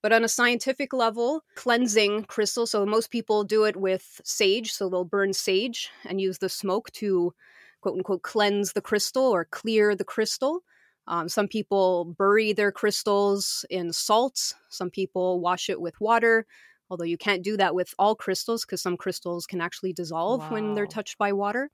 But 0.02 0.14
on 0.14 0.24
a 0.24 0.28
scientific 0.28 0.94
level, 0.94 1.44
cleansing 1.54 2.24
crystal, 2.24 2.66
so 2.66 2.86
most 2.88 3.12
people 3.12 3.44
do 3.44 3.66
it 3.66 3.78
with 3.78 4.20
sage, 4.24 4.72
so 4.74 4.90
they'll 4.90 5.06
burn 5.06 5.32
sage 5.32 5.92
and 6.06 6.20
use 6.20 6.40
the 6.40 6.50
smoke 6.50 6.92
to 6.94 7.34
quote 7.82 7.98
unquote 7.98 8.24
cleanse 8.24 8.74
the 8.74 8.82
crystal 8.82 9.24
or 9.24 9.46
clear 9.46 9.96
the 9.96 10.04
crystal. 10.04 10.64
Um, 11.08 11.30
some 11.30 11.48
people 11.48 12.16
bury 12.18 12.54
their 12.54 12.72
crystals 12.72 13.66
in 13.70 13.94
salt. 13.94 14.54
Some 14.70 14.90
people 14.90 15.40
wash 15.40 15.70
it 15.70 15.82
with 15.82 16.00
water, 16.00 16.46
although 16.90 17.04
you 17.04 17.18
can't 17.18 17.44
do 17.44 17.58
that 17.58 17.76
with 17.76 17.94
all 18.00 18.16
crystals 18.16 18.66
because 18.66 18.82
some 18.82 18.98
crystals 18.98 19.46
can 19.46 19.62
actually 19.62 19.94
dissolve 19.94 20.42
wow. 20.42 20.52
when 20.52 20.74
they're 20.74 20.88
touched 20.88 21.18
by 21.18 21.32
water. 21.34 21.70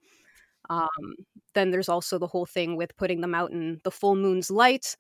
Um, 0.70 1.16
then 1.54 1.72
there's 1.72 1.90
also 1.90 2.18
the 2.20 2.28
whole 2.28 2.46
thing 2.46 2.76
with 2.76 2.96
putting 2.98 3.22
them 3.22 3.34
out 3.36 3.52
in 3.52 3.80
the 3.84 3.92
full 3.92 4.16
moon's 4.16 4.52
light. 4.52 4.96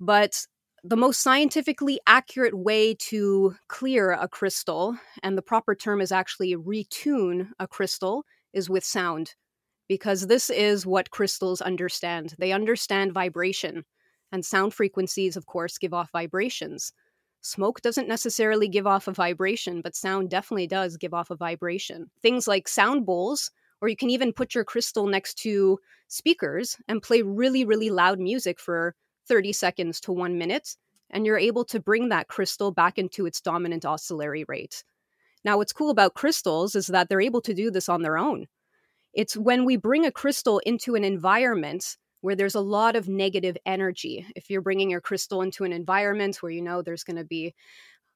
But 0.00 0.46
the 0.82 0.96
most 0.96 1.22
scientifically 1.22 1.98
accurate 2.06 2.54
way 2.54 2.94
to 2.94 3.54
clear 3.68 4.12
a 4.12 4.28
crystal, 4.28 4.96
and 5.22 5.36
the 5.36 5.42
proper 5.42 5.74
term 5.74 6.00
is 6.00 6.12
actually 6.12 6.56
retune 6.56 7.48
a 7.58 7.66
crystal, 7.66 8.24
is 8.52 8.68
with 8.68 8.84
sound. 8.84 9.34
Because 9.88 10.26
this 10.26 10.50
is 10.50 10.86
what 10.86 11.10
crystals 11.10 11.60
understand. 11.60 12.34
They 12.38 12.52
understand 12.52 13.12
vibration, 13.12 13.84
and 14.32 14.44
sound 14.44 14.74
frequencies, 14.74 15.36
of 15.36 15.46
course, 15.46 15.78
give 15.78 15.94
off 15.94 16.10
vibrations. 16.12 16.92
Smoke 17.42 17.82
doesn't 17.82 18.08
necessarily 18.08 18.68
give 18.68 18.86
off 18.86 19.06
a 19.06 19.12
vibration, 19.12 19.82
but 19.82 19.94
sound 19.94 20.30
definitely 20.30 20.66
does 20.66 20.96
give 20.96 21.12
off 21.12 21.30
a 21.30 21.36
vibration. 21.36 22.10
Things 22.22 22.48
like 22.48 22.66
sound 22.66 23.04
bowls, 23.04 23.50
or 23.84 23.88
you 23.88 23.96
can 23.96 24.08
even 24.08 24.32
put 24.32 24.54
your 24.54 24.64
crystal 24.64 25.06
next 25.06 25.34
to 25.34 25.78
speakers 26.08 26.78
and 26.88 27.02
play 27.02 27.20
really, 27.20 27.66
really 27.66 27.90
loud 27.90 28.18
music 28.18 28.58
for 28.58 28.94
30 29.28 29.52
seconds 29.52 30.00
to 30.00 30.10
one 30.10 30.38
minute, 30.38 30.74
and 31.10 31.26
you're 31.26 31.36
able 31.36 31.66
to 31.66 31.78
bring 31.78 32.08
that 32.08 32.28
crystal 32.28 32.70
back 32.70 32.96
into 32.96 33.26
its 33.26 33.42
dominant 33.42 33.84
oscillatory 33.84 34.46
rate. 34.48 34.84
Now, 35.44 35.58
what's 35.58 35.74
cool 35.74 35.90
about 35.90 36.14
crystals 36.14 36.74
is 36.74 36.86
that 36.86 37.10
they're 37.10 37.20
able 37.20 37.42
to 37.42 37.52
do 37.52 37.70
this 37.70 37.90
on 37.90 38.00
their 38.00 38.16
own. 38.16 38.46
It's 39.12 39.36
when 39.36 39.66
we 39.66 39.76
bring 39.76 40.06
a 40.06 40.10
crystal 40.10 40.60
into 40.60 40.94
an 40.94 41.04
environment 41.04 41.98
where 42.22 42.34
there's 42.34 42.54
a 42.54 42.60
lot 42.60 42.96
of 42.96 43.06
negative 43.06 43.58
energy. 43.66 44.26
If 44.34 44.48
you're 44.48 44.62
bringing 44.62 44.88
your 44.88 45.02
crystal 45.02 45.42
into 45.42 45.64
an 45.64 45.74
environment 45.74 46.36
where 46.36 46.52
you 46.52 46.62
know 46.62 46.80
there's 46.80 47.04
going 47.04 47.18
to 47.18 47.24
be 47.24 47.54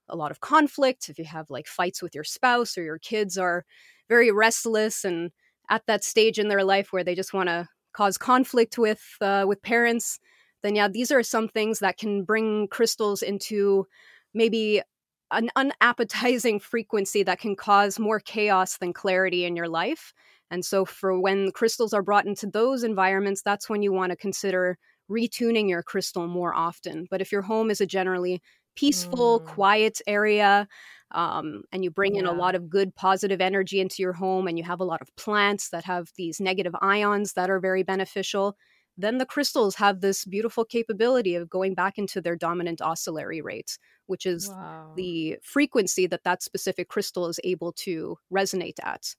a 0.09 0.17
lot 0.17 0.31
of 0.31 0.41
conflict, 0.41 1.11
if 1.11 1.19
you 1.19 1.27
have 1.27 1.51
like 1.51 1.67
fights 1.67 2.01
with 2.01 2.15
your 2.15 2.25
spouse 2.25 2.79
or 2.79 2.83
your 2.83 2.99
kids 2.99 3.37
are 3.37 3.67
very 4.09 4.31
restless 4.31 5.05
and 5.05 5.31
at 5.71 5.83
that 5.87 6.05
stage 6.05 6.39
in 6.39 6.49
their 6.49 6.65
life 6.65 6.93
where 6.93 7.05
they 7.05 7.15
just 7.15 7.35
want 7.35 7.49
to 7.49 7.69
cause 7.93 8.19
conflict 8.19 8.79
with 8.79 9.03
uh, 9.21 9.45
with 9.47 9.63
parents, 9.63 10.19
then 10.63 10.75
yeah, 10.75 10.89
these 10.89 11.11
are 11.11 11.23
some 11.23 11.49
things 11.49 11.79
that 11.81 11.99
can 11.99 12.25
bring 12.25 12.69
crystals 12.69 13.23
into 13.23 13.87
maybe 14.35 14.83
an 15.31 15.51
unappetizing 15.57 16.61
frequency 16.73 17.23
that 17.23 17.41
can 17.41 17.57
cause 17.57 17.99
more 17.99 18.21
chaos 18.21 18.79
than 18.79 18.93
clarity 18.93 19.45
in 19.45 19.57
your 19.57 19.69
life. 19.69 20.13
And 20.51 20.65
so, 20.65 20.85
for 20.85 21.19
when 21.21 21.51
crystals 21.53 21.93
are 21.93 22.03
brought 22.03 22.27
into 22.27 22.47
those 22.47 22.83
environments, 22.83 23.43
that's 23.43 23.69
when 23.69 23.83
you 23.83 23.93
want 23.93 24.11
to 24.11 24.17
consider 24.17 24.79
retuning 25.11 25.69
your 25.69 25.83
crystal 25.83 26.27
more 26.27 26.55
often. 26.55 27.07
But 27.11 27.21
if 27.21 27.33
your 27.33 27.43
home 27.43 27.71
is 27.71 27.81
a 27.81 27.87
generally 27.87 28.41
peaceful, 28.77 29.41
mm. 29.41 29.47
quiet 29.47 30.01
area, 30.07 30.69
um, 31.11 31.63
and 31.73 31.83
you 31.85 31.91
bring 31.91 32.15
yeah. 32.15 32.21
in 32.21 32.27
a 32.27 32.33
lot 32.33 32.55
of 32.55 32.69
good 32.69 32.95
positive 32.95 33.41
energy 33.41 33.81
into 33.81 34.03
your 34.03 34.13
home, 34.13 34.47
and 34.47 34.59
you 34.59 34.65
have 34.65 34.81
a 34.81 34.85
lot 34.85 35.03
of 35.03 35.15
plants 35.17 35.71
that 35.71 35.85
have 35.85 36.11
these 36.17 36.41
negative 36.41 36.75
ions 36.81 37.35
that 37.35 37.51
are 37.51 37.61
very 37.61 37.83
beneficial, 37.83 38.57
then 38.99 39.19
the 39.19 39.27
crystals 39.27 39.77
have 39.77 40.01
this 40.01 40.25
beautiful 40.25 40.65
capability 40.65 41.37
of 41.37 41.49
going 41.49 41.75
back 41.75 41.99
into 41.99 42.21
their 42.21 42.35
dominant 42.35 42.83
oscillatory 42.83 43.41
rates, 43.41 43.79
which 44.07 44.27
is 44.27 44.49
wow. 44.49 44.93
the 44.97 45.39
frequency 45.43 46.07
that 46.09 46.25
that 46.25 46.43
specific 46.43 46.89
crystal 46.89 47.29
is 47.29 47.39
able 47.45 47.73
to 47.73 48.19
resonate 48.33 48.81
at. 48.83 49.15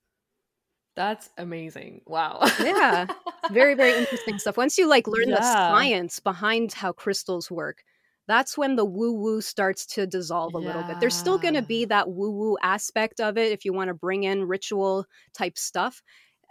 That's 0.97 1.29
amazing. 1.37 2.01
Wow. 2.05 2.39
yeah. 2.59 3.07
Very, 3.51 3.73
very 3.73 3.97
interesting 3.97 4.37
stuff. 4.39 4.57
Once 4.57 4.77
you 4.77 4.87
like 4.87 5.07
learn 5.07 5.29
yeah. 5.29 5.37
the 5.37 5.41
science 5.41 6.19
behind 6.19 6.73
how 6.73 6.91
crystals 6.91 7.49
work, 7.49 7.83
that's 8.29 8.57
when 8.57 8.77
the 8.77 8.85
woo 8.85 9.11
woo 9.11 9.41
starts 9.41 9.85
to 9.87 10.07
dissolve 10.07 10.55
a 10.55 10.59
yeah. 10.59 10.67
little 10.67 10.83
bit. 10.83 10.99
There's 11.01 11.15
still 11.15 11.37
going 11.37 11.55
to 11.55 11.61
be 11.61 11.83
that 11.85 12.09
woo 12.09 12.31
woo 12.31 12.57
aspect 12.61 13.19
of 13.19 13.37
it 13.37 13.51
if 13.51 13.65
you 13.65 13.73
want 13.73 13.89
to 13.89 13.93
bring 13.93 14.23
in 14.23 14.47
ritual 14.47 15.05
type 15.33 15.57
stuff 15.57 16.01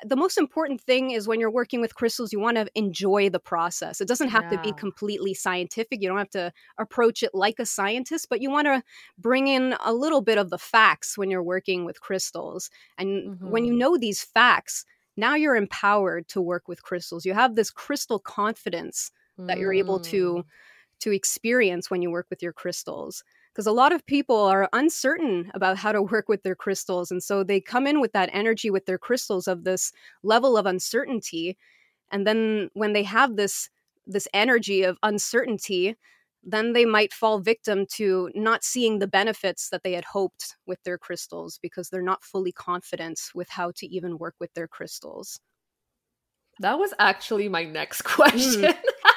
the 0.05 0.17
most 0.17 0.39
important 0.39 0.81
thing 0.81 1.11
is 1.11 1.27
when 1.27 1.41
you're 1.41 1.51
working 1.51 1.81
with 1.81 1.95
crystals, 1.95 2.33
you 2.33 2.39
want 2.39 2.57
to 2.57 2.69
enjoy 2.75 3.31
the 3.31 3.41
process. 3.41 4.01
It 4.01 4.07
doesn't 4.07 4.29
have 4.29 4.45
yeah. 4.45 4.51
to 4.51 4.63
be 4.63 4.73
completely 4.73 5.35
scientific. 5.35 6.01
You 6.01 6.09
don't 6.09 6.19
have 6.19 6.31
to 6.31 6.53
approach 6.79 7.23
it 7.23 7.35
like 7.35 7.57
a 7.59 7.67
scientist, 7.67 8.29
but 8.31 8.41
you 8.41 8.51
want 8.51 8.67
to 8.67 8.83
bring 9.19 9.49
in 9.49 9.75
a 9.85 9.93
little 9.93 10.21
bit 10.21 10.39
of 10.39 10.51
the 10.51 10.59
facts 10.59 11.19
when 11.19 11.31
you're 11.31 11.43
working 11.43 11.85
with 11.85 12.01
crystals. 12.01 12.71
And 12.97 13.09
mm-hmm. 13.31 13.51
when 13.51 13.65
you 13.65 13.73
mm-hmm. 13.73 13.79
know 13.79 13.99
these 13.99 14.23
facts, 14.23 14.85
now 15.17 15.35
you're 15.35 15.57
empowered 15.57 16.29
to 16.29 16.41
work 16.41 16.69
with 16.69 16.83
crystals. 16.83 17.27
You 17.27 17.35
have 17.35 17.57
this 17.57 17.71
crystal 17.71 18.21
confidence 18.21 19.11
that 19.47 19.59
you're 19.59 19.73
able 19.73 20.01
to 20.01 20.35
mm. 20.35 20.45
To 21.01 21.13
experience 21.13 21.91
when 21.91 22.03
you 22.03 22.11
work 22.11 22.27
with 22.31 22.43
your 22.43 22.53
crystals 22.53 23.23
because 23.53 23.67
a 23.67 23.73
lot 23.73 23.93
of 23.93 24.07
people 24.07 24.37
are 24.37 24.69
uncertain 24.73 25.51
about 25.53 25.77
how 25.77 25.91
to 25.91 26.03
work 26.13 26.29
with 26.29 26.43
their 26.43 26.55
crystals 26.55 27.11
and 27.11 27.23
so 27.23 27.43
they 27.43 27.61
come 27.61 27.87
in 27.87 28.01
with 28.01 28.13
that 28.13 28.31
energy 28.33 28.71
with 28.71 28.87
their 28.87 28.99
crystals 28.99 29.49
of 29.49 29.65
this 29.65 29.93
level 30.23 30.57
of 30.57 30.67
uncertainty 30.67 31.57
and 32.11 32.27
then 32.27 32.71
when 32.75 32.93
they 32.93 33.03
have 33.03 33.37
this 33.37 33.69
this 34.07 34.29
energy 34.33 34.83
of 34.83 34.99
uncertainty 35.03 35.97
then 36.45 36.73
they 36.73 36.85
might 36.85 37.13
fall 37.13 37.41
victim 37.41 37.85
to 37.85 38.31
not 38.35 38.63
seeing 38.63 39.01
the 39.01 39.09
benefits 39.09 39.71
that 39.71 39.83
they 39.83 39.93
had 39.93 40.05
hoped 40.05 40.57
with 40.67 40.81
their 40.85 40.97
crystals 40.97 41.59
because 41.61 41.91
they're 41.91 42.01
not 42.01 42.23
fully 42.23 42.53
confident 42.53 43.19
with 43.35 43.49
how 43.51 43.73
to 43.73 43.87
even 43.89 44.19
work 44.19 44.35
with 44.39 44.53
their 44.55 44.69
crystals 44.69 45.41
that 46.61 46.79
was 46.79 46.95
actually 46.99 47.49
my 47.49 47.65
next 47.65 48.03
question 48.05 48.63
mm. 48.63 48.79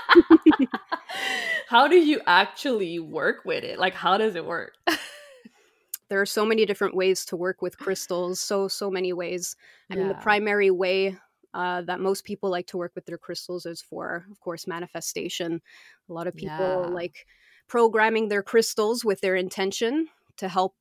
how 1.72 1.88
do 1.88 1.96
you 1.96 2.20
actually 2.28 3.00
work 3.00 3.46
with 3.46 3.63
it? 3.63 3.80
Like, 3.80 3.94
how 3.94 4.18
does 4.18 4.36
it 4.36 4.46
work? 4.46 4.74
there 6.10 6.20
are 6.20 6.25
so 6.25 6.46
many 6.46 6.66
different 6.66 6.98
ways 6.98 7.24
to 7.28 7.38
work 7.38 7.62
with 7.62 7.78
crystals. 7.78 8.42
So, 8.42 8.68
so 8.68 8.92
many 8.92 9.13
ways. 9.13 9.56
I 9.90 9.96
mean, 9.96 10.10
the 10.10 10.16
primary 10.16 10.70
way 10.70 11.16
uh, 11.54 11.84
that 11.84 12.01
most 12.01 12.25
people 12.25 12.50
like 12.50 12.68
to 12.68 12.78
work 12.78 12.92
with 12.94 13.06
their 13.06 13.18
crystals 13.18 13.66
is 13.66 13.82
for, 13.82 14.25
of 14.30 14.38
course, 14.42 14.68
manifestation. 14.68 15.62
A 16.10 16.13
lot 16.13 16.28
of 16.28 16.36
people 16.36 16.58
yeah. 16.60 16.75
like 16.75 17.25
programming 17.70 18.28
their 18.28 18.44
crystals 18.44 19.06
with 19.06 19.22
their 19.22 19.38
intention 19.38 20.10
to 20.36 20.50
help 20.50 20.75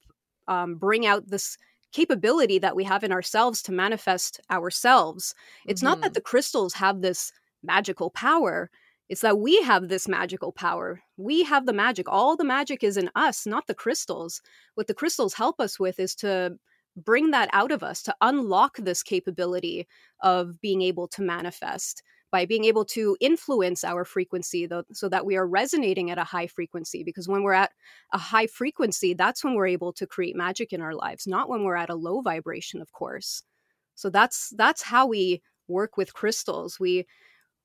um, 0.48 0.74
bring 0.74 1.06
out 1.06 1.28
this 1.28 1.56
capability 1.92 2.58
that 2.58 2.74
we 2.74 2.82
have 2.82 3.04
in 3.04 3.12
ourselves 3.12 3.62
to 3.62 3.70
manifest 3.70 4.40
ourselves. 4.50 5.36
It's 5.68 5.82
mm-hmm. 5.82 5.88
not 5.88 6.00
that 6.00 6.06
mm-hmm. 6.08 6.14
the 6.14 6.20
crystals 6.22 6.74
have 6.74 7.00
this 7.00 7.32
magical 7.62 8.10
power, 8.10 8.72
it's 9.10 9.22
that 9.22 9.40
we 9.40 9.60
have 9.62 9.88
this 9.88 10.06
magical 10.06 10.52
power. 10.52 11.02
We 11.16 11.42
have 11.42 11.66
the 11.66 11.72
magic. 11.72 12.08
All 12.08 12.36
the 12.36 12.44
magic 12.44 12.84
is 12.84 12.96
in 12.96 13.10
us, 13.16 13.44
not 13.44 13.66
the 13.66 13.74
crystals. 13.74 14.40
What 14.76 14.86
the 14.86 14.94
crystals 14.94 15.34
help 15.34 15.60
us 15.60 15.80
with 15.80 15.98
is 15.98 16.14
to 16.16 16.56
bring 16.96 17.32
that 17.32 17.50
out 17.52 17.72
of 17.72 17.82
us, 17.82 18.02
to 18.04 18.14
unlock 18.20 18.76
this 18.76 19.02
capability 19.02 19.88
of 20.22 20.60
being 20.60 20.80
able 20.80 21.08
to 21.08 21.22
manifest 21.22 22.04
by 22.30 22.46
being 22.46 22.64
able 22.64 22.84
to 22.84 23.16
influence 23.20 23.82
our 23.82 24.04
frequency 24.04 24.64
though, 24.64 24.84
so 24.92 25.08
that 25.08 25.26
we 25.26 25.36
are 25.36 25.46
resonating 25.48 26.12
at 26.12 26.18
a 26.18 26.22
high 26.22 26.46
frequency. 26.46 27.02
Because 27.02 27.26
when 27.26 27.42
we're 27.42 27.52
at 27.52 27.72
a 28.12 28.18
high 28.18 28.46
frequency, 28.46 29.12
that's 29.14 29.42
when 29.42 29.54
we're 29.54 29.66
able 29.66 29.92
to 29.94 30.06
create 30.06 30.36
magic 30.36 30.72
in 30.72 30.80
our 30.80 30.94
lives, 30.94 31.26
not 31.26 31.48
when 31.48 31.64
we're 31.64 31.74
at 31.74 31.90
a 31.90 31.96
low 31.96 32.20
vibration, 32.20 32.80
of 32.80 32.92
course. 32.92 33.42
So 33.96 34.08
that's 34.08 34.50
that's 34.56 34.82
how 34.82 35.08
we 35.08 35.42
work 35.66 35.96
with 35.96 36.14
crystals. 36.14 36.78
We 36.78 37.06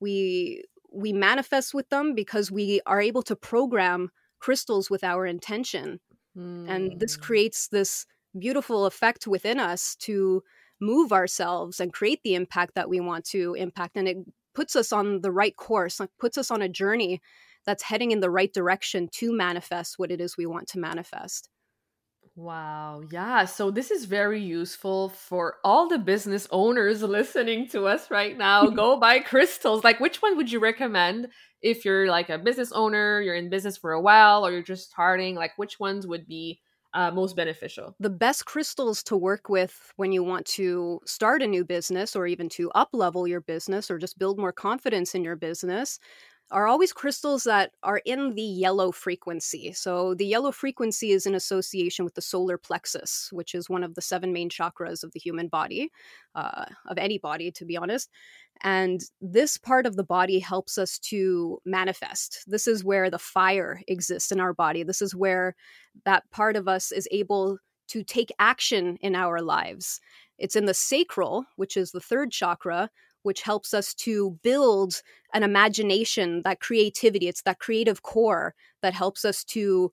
we 0.00 0.64
we 0.96 1.12
manifest 1.12 1.74
with 1.74 1.88
them 1.90 2.14
because 2.14 2.50
we 2.50 2.80
are 2.86 3.00
able 3.00 3.22
to 3.22 3.36
program 3.36 4.10
crystals 4.38 4.90
with 4.90 5.04
our 5.04 5.26
intention. 5.26 6.00
Mm. 6.36 6.68
And 6.68 7.00
this 7.00 7.14
hmm. 7.14 7.22
creates 7.22 7.68
this 7.68 8.06
beautiful 8.38 8.86
effect 8.86 9.26
within 9.26 9.58
us 9.58 9.96
to 9.96 10.42
move 10.80 11.12
ourselves 11.12 11.80
and 11.80 11.92
create 11.92 12.20
the 12.22 12.34
impact 12.34 12.74
that 12.74 12.88
we 12.88 13.00
want 13.00 13.24
to 13.26 13.54
impact. 13.54 13.96
And 13.96 14.08
it 14.08 14.18
puts 14.54 14.76
us 14.76 14.92
on 14.92 15.22
the 15.22 15.32
right 15.32 15.56
course, 15.56 16.00
like 16.00 16.10
puts 16.18 16.36
us 16.36 16.50
on 16.50 16.62
a 16.62 16.68
journey 16.68 17.20
that's 17.64 17.82
heading 17.82 18.10
in 18.10 18.20
the 18.20 18.30
right 18.30 18.52
direction 18.52 19.08
to 19.12 19.32
manifest 19.32 19.98
what 19.98 20.10
it 20.10 20.20
is 20.20 20.36
we 20.36 20.46
want 20.46 20.68
to 20.68 20.78
manifest. 20.78 21.48
Wow. 22.36 23.00
Yeah. 23.10 23.46
So 23.46 23.70
this 23.70 23.90
is 23.90 24.04
very 24.04 24.40
useful 24.42 25.08
for 25.08 25.56
all 25.64 25.88
the 25.88 25.98
business 25.98 26.46
owners 26.50 27.02
listening 27.02 27.66
to 27.68 27.86
us 27.86 28.10
right 28.10 28.36
now. 28.36 28.68
Go 28.70 28.98
buy 29.00 29.20
crystals. 29.20 29.82
Like, 29.84 30.00
which 30.00 30.20
one 30.20 30.36
would 30.36 30.52
you 30.52 30.58
recommend 30.60 31.28
if 31.62 31.84
you're 31.84 32.08
like 32.08 32.28
a 32.28 32.38
business 32.38 32.72
owner, 32.72 33.22
you're 33.22 33.34
in 33.34 33.48
business 33.48 33.78
for 33.78 33.92
a 33.92 34.00
while, 34.02 34.46
or 34.46 34.52
you're 34.52 34.62
just 34.62 34.90
starting? 34.90 35.34
Like, 35.34 35.52
which 35.56 35.80
ones 35.80 36.06
would 36.06 36.26
be 36.26 36.60
uh, 36.92 37.10
most 37.10 37.36
beneficial? 37.36 37.96
The 37.98 38.10
best 38.10 38.44
crystals 38.44 39.02
to 39.04 39.16
work 39.16 39.48
with 39.48 39.92
when 39.96 40.12
you 40.12 40.22
want 40.22 40.44
to 40.48 41.00
start 41.06 41.42
a 41.42 41.46
new 41.46 41.64
business 41.64 42.14
or 42.14 42.26
even 42.26 42.50
to 42.50 42.70
up 42.72 42.90
level 42.92 43.26
your 43.26 43.40
business 43.40 43.90
or 43.90 43.96
just 43.98 44.18
build 44.18 44.38
more 44.38 44.52
confidence 44.52 45.14
in 45.14 45.24
your 45.24 45.36
business 45.36 45.98
are 46.50 46.66
always 46.66 46.92
crystals 46.92 47.42
that 47.44 47.72
are 47.82 48.00
in 48.04 48.34
the 48.34 48.42
yellow 48.42 48.92
frequency. 48.92 49.72
So, 49.72 50.14
the 50.14 50.26
yellow 50.26 50.52
frequency 50.52 51.10
is 51.10 51.26
in 51.26 51.34
association 51.34 52.04
with 52.04 52.14
the 52.14 52.22
solar 52.22 52.56
plexus, 52.56 53.30
which 53.32 53.54
is 53.54 53.68
one 53.68 53.82
of 53.82 53.94
the 53.94 54.02
seven 54.02 54.32
main 54.32 54.48
chakras 54.48 55.02
of 55.02 55.12
the 55.12 55.20
human 55.20 55.48
body, 55.48 55.90
uh, 56.34 56.66
of 56.86 56.98
any 56.98 57.18
body, 57.18 57.50
to 57.52 57.64
be 57.64 57.76
honest. 57.76 58.10
And 58.62 59.00
this 59.20 59.58
part 59.58 59.86
of 59.86 59.96
the 59.96 60.04
body 60.04 60.38
helps 60.38 60.78
us 60.78 60.98
to 61.00 61.58
manifest. 61.64 62.44
This 62.46 62.66
is 62.66 62.84
where 62.84 63.10
the 63.10 63.18
fire 63.18 63.82
exists 63.88 64.32
in 64.32 64.40
our 64.40 64.54
body. 64.54 64.82
This 64.82 65.02
is 65.02 65.14
where 65.14 65.54
that 66.04 66.30
part 66.30 66.56
of 66.56 66.68
us 66.68 66.92
is 66.92 67.08
able 67.10 67.58
to 67.88 68.02
take 68.02 68.32
action 68.38 68.96
in 69.00 69.14
our 69.14 69.40
lives. 69.40 70.00
It's 70.38 70.56
in 70.56 70.66
the 70.66 70.74
sacral, 70.74 71.44
which 71.56 71.76
is 71.76 71.92
the 71.92 72.00
third 72.00 72.30
chakra, 72.30 72.90
which 73.26 73.42
helps 73.42 73.74
us 73.74 73.92
to 73.94 74.38
build 74.42 75.02
an 75.34 75.42
imagination, 75.42 76.42
that 76.44 76.60
creativity. 76.60 77.28
It's 77.28 77.42
that 77.42 77.58
creative 77.58 78.02
core 78.02 78.54
that 78.82 78.94
helps 78.94 79.24
us 79.24 79.44
to 79.44 79.92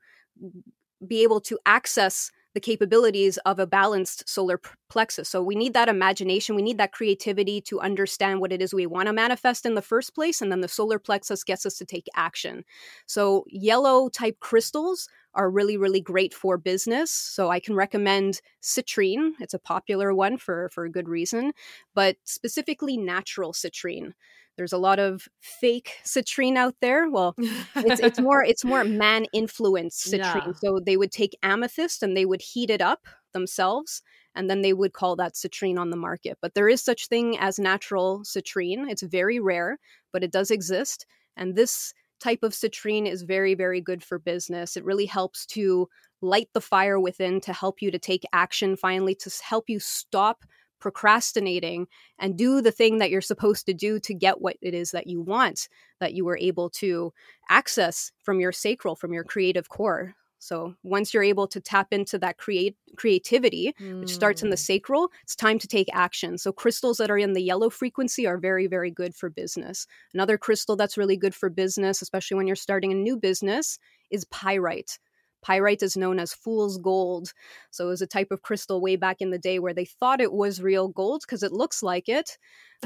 be 1.06 1.24
able 1.24 1.42
to 1.42 1.60
access 1.66 2.32
the 2.54 2.60
capabilities 2.60 3.38
of 3.40 3.60
a 3.60 3.68
balanced 3.68 4.28
solar 4.30 4.60
plexus. 4.90 5.30
So 5.30 5.42
we 5.42 5.56
need 5.56 5.74
that 5.74 5.90
imagination, 5.90 6.56
we 6.56 6.62
need 6.62 6.78
that 6.78 6.92
creativity 6.92 7.62
to 7.62 7.80
understand 7.80 8.42
what 8.42 8.52
it 8.52 8.62
is 8.62 8.74
we 8.74 8.86
want 8.86 9.08
to 9.08 9.14
manifest 9.14 9.66
in 9.66 9.76
the 9.76 9.82
first 9.82 10.14
place. 10.14 10.42
And 10.42 10.52
then 10.52 10.62
the 10.62 10.68
solar 10.68 11.00
plexus 11.00 11.44
gets 11.44 11.66
us 11.66 11.78
to 11.78 11.86
take 11.86 12.08
action. 12.16 12.64
So 13.06 13.46
yellow 13.48 14.10
type 14.10 14.40
crystals 14.40 15.10
are 15.36 15.50
really, 15.50 15.78
really 15.78 16.02
great 16.02 16.34
for 16.34 16.58
business. 16.58 17.12
So 17.12 17.50
I 17.50 17.60
can 17.60 17.76
recommend 17.76 18.40
citrine. 18.62 19.32
It's 19.40 19.56
a 19.56 19.60
popular 19.60 20.14
one 20.14 20.38
for, 20.38 20.70
for 20.70 20.86
a 20.86 20.92
good 20.92 21.10
reason, 21.10 21.54
but 21.96 22.18
specifically 22.24 22.98
natural 22.98 23.52
citrine. 23.52 24.14
There's 24.58 24.74
a 24.74 24.78
lot 24.78 25.00
of 25.00 25.28
fake 25.40 25.98
citrine 26.04 26.58
out 26.58 26.76
there. 26.82 27.10
Well, 27.10 27.36
it's, 27.38 28.00
it's 28.00 28.20
more 28.20 28.44
it's 28.48 28.64
more 28.64 28.84
man 28.84 29.26
influenced 29.34 30.12
citrine. 30.12 30.48
Yeah. 30.48 30.54
So 30.62 30.80
they 30.80 30.98
would 30.98 31.12
take 31.12 31.38
amethyst 31.42 32.04
and 32.04 32.16
they 32.16 32.26
would 32.26 32.42
heat 32.42 32.70
it 32.70 32.82
up 32.82 33.08
themselves 33.34 34.02
and 34.36 34.50
then 34.50 34.62
they 34.62 34.74
would 34.74 34.94
call 34.94 35.16
that 35.16 35.34
citrine 35.34 35.78
on 35.78 35.90
the 35.90 35.98
market. 35.98 36.38
But 36.42 36.54
there 36.54 36.70
is 36.70 36.82
such 36.82 37.08
thing 37.08 37.38
as 37.40 37.60
natural 37.60 38.22
citrine. 38.24 38.90
It's 38.90 39.04
very 39.04 39.40
rare, 39.40 39.80
but 40.12 40.24
it 40.24 40.32
does 40.32 40.52
exist. 40.52 41.06
And 41.36 41.56
this 41.56 41.94
type 42.20 42.44
of 42.44 42.54
citrine 42.54 43.08
is 43.08 43.24
very, 43.24 43.54
very 43.54 43.82
good 43.82 44.04
for 44.04 44.18
business. 44.18 44.78
It 44.78 44.86
really 44.86 45.06
helps 45.06 45.46
to 45.48 45.88
light 46.22 46.48
the 46.54 46.62
fire 46.62 47.00
within 47.00 47.42
to 47.42 47.54
help 47.54 47.82
you 47.82 47.92
to 47.92 48.00
take 48.00 48.24
action 48.32 48.76
finally, 48.78 49.14
to 49.16 49.32
help 49.44 49.66
you 49.68 49.80
stop 49.80 50.46
procrastinating 50.84 51.88
and 52.20 52.38
do 52.38 52.60
the 52.60 52.70
thing 52.70 52.98
that 52.98 53.10
you're 53.10 53.22
supposed 53.22 53.66
to 53.66 53.74
do 53.74 54.02
to 54.02 54.14
get 54.14 54.42
what 54.42 54.58
it 54.62 54.74
is 54.74 54.92
that 54.92 55.08
you 55.08 55.22
want 55.22 55.70
that 56.02 56.14
you 56.14 56.26
were 56.26 56.38
able 56.38 56.70
to 56.70 57.14
access 57.50 58.12
from 58.22 58.42
your 58.42 58.52
sacral 58.52 58.94
from 58.94 59.14
your 59.14 59.24
creative 59.24 59.70
core 59.70 60.14
so 60.40 60.76
once 60.84 61.14
you're 61.14 61.24
able 61.24 61.48
to 61.48 61.62
tap 61.62 61.94
into 61.94 62.20
that 62.20 62.38
create 62.38 62.76
creativity, 62.98 63.74
mm. 63.80 64.02
which 64.02 64.14
starts 64.14 64.44
in 64.44 64.50
the 64.50 64.58
mm. 64.58 64.60
sacral, 64.60 65.10
it's 65.24 65.38
time 65.38 65.58
to 65.58 65.70
take 65.70 65.88
action. 65.94 66.38
So 66.38 66.52
crystals 66.52 66.98
that 66.98 67.10
are 67.10 67.18
in 67.18 67.32
the 67.32 67.42
yellow 67.42 67.70
frequency 67.70 68.28
are 68.28 68.38
very, 68.38 68.68
very 68.68 68.92
good 68.92 69.16
for 69.16 69.30
business. 69.30 69.88
Another 70.14 70.38
crystal 70.38 70.76
that's 70.76 70.98
really 70.98 71.16
good 71.16 71.34
for 71.34 71.50
business, 71.50 72.02
especially 72.02 72.36
when 72.36 72.46
you're 72.46 72.58
starting 72.58 72.92
a 72.92 72.96
new 72.96 73.16
business, 73.16 73.80
is 74.12 74.26
pyrite. 74.26 75.00
Pyrite 75.44 75.84
is 75.84 75.98
known 75.98 76.20
as 76.20 76.34
fool's 76.34 76.78
gold. 76.78 77.34
So 77.72 77.86
it 77.86 77.90
was 77.90 78.02
a 78.02 78.08
type 78.08 78.32
of 78.32 78.42
crystal 78.42 78.82
way 78.82 78.96
back 78.96 79.18
in 79.20 79.32
the 79.32 79.38
day 79.38 79.60
where 79.60 79.74
they 79.74 79.86
thought 79.86 80.22
it 80.22 80.34
was 80.34 80.62
real 80.62 80.88
gold 80.88 81.22
because 81.26 81.44
it 81.44 81.52
looks 81.52 81.84
like 81.84 82.10
it, 82.10 82.38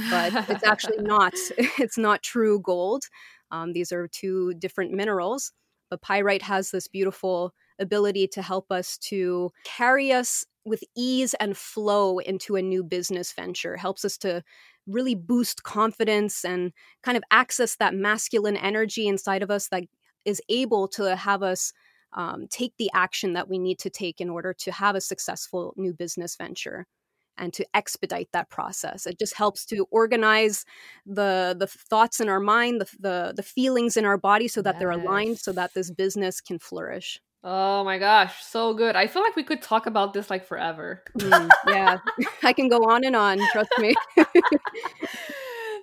but 0.09 0.33
it's 0.49 0.65
actually 0.65 0.97
not. 1.01 1.33
It's 1.79 1.97
not 1.97 2.23
true 2.23 2.59
gold. 2.59 3.03
Um, 3.51 3.73
these 3.73 3.91
are 3.91 4.07
two 4.07 4.53
different 4.55 4.91
minerals. 4.91 5.51
But 5.89 6.01
pyrite 6.01 6.41
has 6.41 6.71
this 6.71 6.87
beautiful 6.87 7.53
ability 7.79 8.27
to 8.29 8.41
help 8.41 8.71
us 8.71 8.97
to 8.97 9.51
carry 9.63 10.11
us 10.11 10.45
with 10.65 10.83
ease 10.97 11.33
and 11.35 11.55
flow 11.55 12.19
into 12.19 12.55
a 12.55 12.61
new 12.61 12.83
business 12.83 13.31
venture, 13.31 13.77
helps 13.77 14.03
us 14.03 14.17
to 14.17 14.43
really 14.85 15.15
boost 15.15 15.63
confidence 15.63 16.43
and 16.43 16.71
kind 17.03 17.17
of 17.17 17.23
access 17.31 17.75
that 17.75 17.93
masculine 17.93 18.57
energy 18.57 19.07
inside 19.07 19.43
of 19.43 19.51
us 19.51 19.69
that 19.69 19.83
is 20.25 20.41
able 20.49 20.87
to 20.87 21.15
have 21.15 21.43
us 21.43 21.71
um, 22.13 22.47
take 22.49 22.73
the 22.77 22.89
action 22.93 23.33
that 23.33 23.49
we 23.49 23.59
need 23.59 23.79
to 23.79 23.89
take 23.89 24.21
in 24.21 24.29
order 24.29 24.53
to 24.53 24.71
have 24.71 24.95
a 24.95 25.01
successful 25.01 25.73
new 25.77 25.93
business 25.93 26.35
venture 26.35 26.85
and 27.37 27.53
to 27.53 27.65
expedite 27.73 28.29
that 28.33 28.49
process. 28.49 29.05
It 29.05 29.19
just 29.19 29.35
helps 29.35 29.65
to 29.67 29.85
organize 29.91 30.65
the 31.05 31.55
the 31.57 31.67
thoughts 31.67 32.19
in 32.19 32.29
our 32.29 32.39
mind, 32.39 32.81
the 32.81 32.89
the, 32.99 33.33
the 33.35 33.43
feelings 33.43 33.97
in 33.97 34.05
our 34.05 34.17
body, 34.17 34.47
so 34.47 34.61
that 34.61 34.75
yes. 34.75 34.79
they're 34.79 34.91
aligned, 34.91 35.39
so 35.39 35.51
that 35.53 35.73
this 35.73 35.91
business 35.91 36.41
can 36.41 36.59
flourish. 36.59 37.19
Oh 37.43 37.83
my 37.83 37.99
gosh, 37.99 38.43
so 38.43 38.73
good. 38.73 38.95
I 38.95 39.07
feel 39.07 39.21
like 39.21 39.35
we 39.35 39.43
could 39.43 39.61
talk 39.61 39.85
about 39.85 40.13
this 40.13 40.29
like 40.29 40.45
forever. 40.45 41.03
Mm, 41.17 41.49
yeah, 41.67 41.99
I 42.43 42.53
can 42.53 42.67
go 42.67 42.79
on 42.79 43.03
and 43.03 43.15
on. 43.15 43.39
Trust 43.51 43.71
me. 43.77 43.93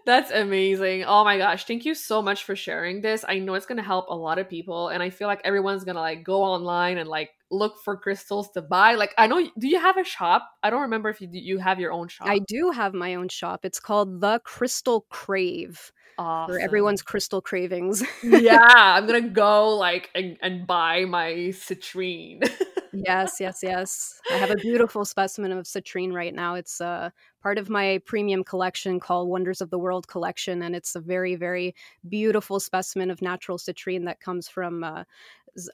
That's 0.06 0.30
amazing. 0.30 1.04
Oh 1.04 1.24
my 1.24 1.38
gosh. 1.38 1.64
Thank 1.64 1.84
you 1.84 1.94
so 1.94 2.20
much 2.20 2.44
for 2.44 2.54
sharing 2.54 3.00
this. 3.00 3.24
I 3.26 3.38
know 3.38 3.54
it's 3.54 3.66
going 3.66 3.78
to 3.78 3.84
help 3.84 4.08
a 4.08 4.14
lot 4.14 4.38
of 4.38 4.48
people 4.48 4.88
and 4.88 5.02
I 5.02 5.10
feel 5.10 5.28
like 5.28 5.40
everyone's 5.44 5.84
going 5.84 5.94
to 5.94 6.00
like 6.00 6.24
go 6.24 6.42
online 6.42 6.98
and 6.98 7.08
like 7.08 7.30
look 7.50 7.78
for 7.82 7.96
crystals 7.96 8.50
to 8.50 8.62
buy. 8.62 8.94
Like 8.94 9.14
I 9.16 9.26
know 9.26 9.40
do 9.58 9.68
you 9.68 9.80
have 9.80 9.96
a 9.96 10.04
shop? 10.04 10.48
I 10.62 10.70
don't 10.70 10.82
remember 10.82 11.08
if 11.08 11.20
you 11.20 11.28
you 11.32 11.58
have 11.58 11.80
your 11.80 11.92
own 11.92 12.08
shop. 12.08 12.28
I 12.28 12.40
do 12.40 12.70
have 12.70 12.92
my 12.92 13.14
own 13.14 13.28
shop. 13.28 13.64
It's 13.64 13.80
called 13.80 14.20
The 14.20 14.40
Crystal 14.44 15.06
Crave. 15.08 15.92
Awesome. 16.16 16.54
For 16.54 16.60
everyone's 16.60 17.02
crystal 17.02 17.40
cravings. 17.40 18.04
yeah, 18.22 18.60
I'm 18.76 19.06
going 19.06 19.20
to 19.20 19.28
go 19.28 19.76
like 19.76 20.10
and, 20.14 20.36
and 20.42 20.64
buy 20.64 21.06
my 21.06 21.50
citrine. 21.50 22.48
yes, 22.94 23.36
yes, 23.40 23.60
yes. 23.62 24.20
I 24.30 24.36
have 24.36 24.50
a 24.50 24.56
beautiful 24.56 25.04
specimen 25.04 25.52
of 25.52 25.64
citrine 25.64 26.12
right 26.12 26.34
now. 26.34 26.54
It's 26.54 26.80
uh 26.80 27.10
part 27.42 27.58
of 27.58 27.68
my 27.68 28.00
premium 28.06 28.44
collection 28.44 29.00
called 29.00 29.28
Wonders 29.28 29.60
of 29.60 29.70
the 29.70 29.78
World 29.78 30.08
collection, 30.08 30.62
and 30.62 30.74
it's 30.74 30.94
a 30.94 31.00
very, 31.00 31.34
very 31.34 31.74
beautiful 32.08 32.60
specimen 32.60 33.10
of 33.10 33.22
natural 33.22 33.58
citrine 33.58 34.04
that 34.06 34.20
comes 34.20 34.48
from 34.48 34.84
uh, 34.84 35.04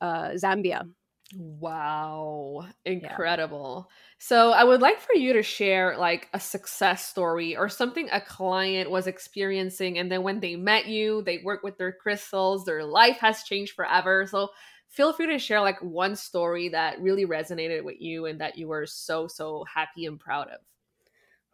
uh, 0.00 0.30
Zambia. 0.30 0.88
Wow, 1.36 2.66
incredible. 2.84 3.86
Yeah. 3.88 3.94
So, 4.18 4.50
I 4.50 4.64
would 4.64 4.80
like 4.80 4.98
for 5.00 5.14
you 5.14 5.32
to 5.34 5.44
share 5.44 5.96
like 5.96 6.28
a 6.34 6.40
success 6.40 7.06
story 7.06 7.56
or 7.56 7.68
something 7.68 8.08
a 8.10 8.20
client 8.20 8.90
was 8.90 9.06
experiencing 9.06 9.96
and 9.98 10.10
then 10.10 10.24
when 10.24 10.40
they 10.40 10.56
met 10.56 10.86
you, 10.86 11.22
they 11.22 11.38
work 11.44 11.62
with 11.62 11.78
their 11.78 11.92
crystals, 11.92 12.64
their 12.64 12.84
life 12.84 13.18
has 13.18 13.44
changed 13.44 13.74
forever. 13.74 14.26
So, 14.26 14.48
feel 14.90 15.12
free 15.12 15.26
to 15.28 15.38
share 15.38 15.60
like 15.60 15.80
one 15.80 16.14
story 16.16 16.68
that 16.68 17.00
really 17.00 17.24
resonated 17.24 17.82
with 17.84 18.00
you 18.00 18.26
and 18.26 18.40
that 18.40 18.58
you 18.58 18.68
were 18.68 18.84
so 18.86 19.26
so 19.26 19.64
happy 19.72 20.04
and 20.04 20.20
proud 20.20 20.48
of. 20.48 20.60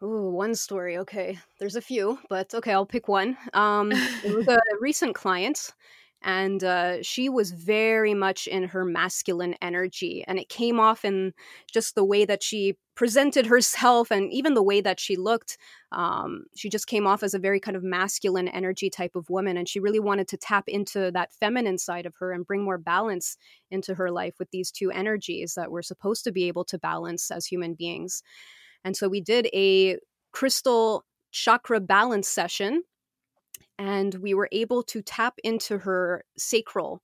Ooh, 0.03 0.29
one 0.29 0.53
story. 0.53 0.97
Okay. 0.99 1.39
There's 1.59 1.75
a 1.75 1.81
few, 1.81 2.19
but 2.29 2.53
okay, 2.53 2.71
I'll 2.71 2.85
pick 2.85 3.07
one. 3.07 3.37
Um, 3.53 3.91
it 3.91 4.35
was 4.35 4.47
a 4.47 4.59
recent 4.81 5.15
client, 5.15 5.73
and 6.23 6.63
uh, 6.63 7.03
she 7.03 7.29
was 7.29 7.51
very 7.51 8.13
much 8.13 8.47
in 8.47 8.63
her 8.63 8.83
masculine 8.83 9.55
energy. 9.61 10.23
And 10.27 10.39
it 10.39 10.49
came 10.49 10.79
off 10.79 11.05
in 11.05 11.33
just 11.71 11.95
the 11.95 12.03
way 12.03 12.25
that 12.25 12.41
she 12.41 12.77
presented 12.95 13.45
herself 13.45 14.09
and 14.09 14.33
even 14.33 14.55
the 14.55 14.63
way 14.63 14.81
that 14.81 14.99
she 14.99 15.15
looked. 15.15 15.57
Um, 15.91 16.45
she 16.55 16.69
just 16.69 16.87
came 16.87 17.05
off 17.05 17.21
as 17.21 17.35
a 17.35 17.39
very 17.39 17.59
kind 17.59 17.77
of 17.77 17.83
masculine 17.83 18.47
energy 18.47 18.89
type 18.89 19.15
of 19.15 19.29
woman. 19.29 19.57
And 19.57 19.69
she 19.69 19.79
really 19.79 19.99
wanted 19.99 20.27
to 20.29 20.37
tap 20.37 20.67
into 20.67 21.11
that 21.11 21.31
feminine 21.33 21.77
side 21.77 22.07
of 22.07 22.15
her 22.19 22.31
and 22.31 22.47
bring 22.47 22.63
more 22.63 22.79
balance 22.79 23.37
into 23.69 23.93
her 23.93 24.09
life 24.09 24.33
with 24.39 24.49
these 24.49 24.71
two 24.71 24.89
energies 24.89 25.53
that 25.53 25.69
we're 25.69 25.83
supposed 25.83 26.23
to 26.23 26.31
be 26.31 26.47
able 26.47 26.65
to 26.65 26.79
balance 26.79 27.29
as 27.29 27.45
human 27.45 27.75
beings. 27.75 28.23
And 28.83 28.97
so 28.97 29.07
we 29.07 29.21
did 29.21 29.47
a 29.53 29.97
crystal 30.31 31.05
chakra 31.31 31.79
balance 31.79 32.27
session 32.27 32.83
and 33.77 34.15
we 34.15 34.33
were 34.33 34.49
able 34.51 34.83
to 34.83 35.01
tap 35.01 35.35
into 35.43 35.77
her 35.79 36.23
sacral 36.37 37.01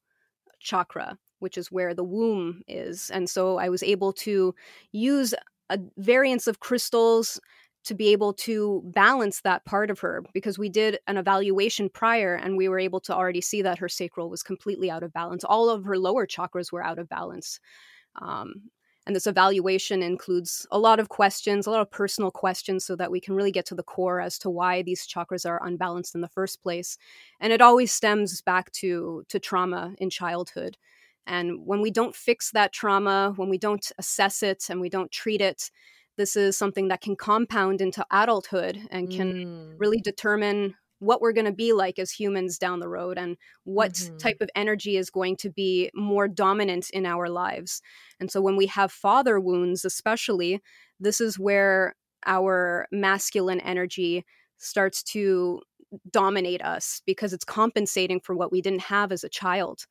chakra, 0.59 1.17
which 1.39 1.57
is 1.57 1.71
where 1.71 1.93
the 1.93 2.03
womb 2.03 2.61
is. 2.67 3.11
And 3.11 3.29
so 3.29 3.57
I 3.57 3.69
was 3.69 3.83
able 3.83 4.13
to 4.13 4.55
use 4.91 5.33
a 5.69 5.79
variance 5.97 6.47
of 6.47 6.59
crystals 6.59 7.39
to 7.85 7.93
be 7.93 8.13
able 8.13 8.33
to 8.33 8.81
balance 8.85 9.41
that 9.41 9.65
part 9.65 9.91
of 9.91 9.99
her 9.99 10.23
because 10.33 10.57
we 10.57 10.69
did 10.69 10.99
an 11.07 11.17
evaluation 11.17 11.89
prior 11.89 12.35
and 12.35 12.55
we 12.55 12.69
were 12.69 12.79
able 12.79 13.01
to 13.01 13.13
already 13.13 13.41
see 13.41 13.61
that 13.61 13.77
her 13.77 13.89
sacral 13.89 14.29
was 14.29 14.41
completely 14.41 14.89
out 14.89 15.03
of 15.03 15.11
balance. 15.11 15.43
All 15.43 15.69
of 15.69 15.83
her 15.83 15.97
lower 15.97 16.25
chakras 16.25 16.71
were 16.71 16.83
out 16.83 16.97
of 16.97 17.09
balance. 17.09 17.59
Um, 18.21 18.69
and 19.05 19.15
this 19.15 19.27
evaluation 19.27 20.01
includes 20.01 20.65
a 20.71 20.79
lot 20.79 20.99
of 20.99 21.09
questions, 21.09 21.67
a 21.67 21.71
lot 21.71 21.81
of 21.81 21.91
personal 21.91 22.31
questions, 22.31 22.85
so 22.85 22.95
that 22.95 23.11
we 23.11 23.19
can 23.19 23.35
really 23.35 23.51
get 23.51 23.65
to 23.67 23.75
the 23.75 23.83
core 23.83 24.21
as 24.21 24.39
to 24.39 24.49
why 24.49 24.81
these 24.81 25.05
chakras 25.05 25.47
are 25.47 25.65
unbalanced 25.65 26.15
in 26.15 26.21
the 26.21 26.29
first 26.29 26.61
place. 26.61 26.97
And 27.39 27.51
it 27.51 27.61
always 27.61 27.91
stems 27.91 28.41
back 28.41 28.71
to, 28.73 29.25
to 29.27 29.39
trauma 29.39 29.93
in 29.97 30.09
childhood. 30.09 30.77
And 31.27 31.65
when 31.65 31.81
we 31.81 31.91
don't 31.91 32.15
fix 32.15 32.51
that 32.51 32.73
trauma, 32.73 33.33
when 33.35 33.49
we 33.49 33.57
don't 33.57 33.91
assess 33.97 34.41
it 34.41 34.65
and 34.69 34.79
we 34.79 34.89
don't 34.89 35.11
treat 35.11 35.41
it, 35.41 35.69
this 36.15 36.35
is 36.35 36.57
something 36.57 36.89
that 36.89 37.01
can 37.01 37.15
compound 37.15 37.81
into 37.81 38.05
adulthood 38.11 38.79
and 38.91 39.09
can 39.09 39.33
mm. 39.33 39.73
really 39.77 39.99
determine 39.99 40.75
what 41.03 41.21
we're 41.21 41.33
going 41.33 41.45
to 41.45 41.51
be 41.51 41.73
like 41.73 41.99
as 41.99 42.11
humans 42.11 42.57
down 42.57 42.79
the 42.79 42.89
road 42.89 43.17
and 43.17 43.37
what 43.63 43.93
mm-hmm. 43.93 44.17
type 44.17 44.37
of 44.41 44.49
energy 44.55 44.97
is 44.97 45.09
going 45.09 45.35
to 45.37 45.49
be 45.49 45.89
more 45.93 46.27
dominant 46.27 46.89
in 46.91 47.05
our 47.05 47.29
lives. 47.29 47.81
And 48.19 48.31
so 48.31 48.41
when 48.41 48.55
we 48.55 48.67
have 48.67 48.91
father 48.91 49.39
wounds, 49.39 49.85
especially, 49.85 50.61
this 50.99 51.19
is 51.19 51.37
where 51.37 51.95
our 52.25 52.87
masculine 52.91 53.59
energy 53.59 54.25
starts 54.57 55.03
to 55.03 55.61
dominate 56.11 56.61
us 56.61 57.01
because 57.05 57.33
it's 57.33 57.45
compensating 57.45 58.19
for 58.19 58.35
what 58.35 58.51
we 58.51 58.61
didn't 58.61 58.81
have 58.81 59.11
as 59.11 59.23
a 59.23 59.29
child. 59.29 59.85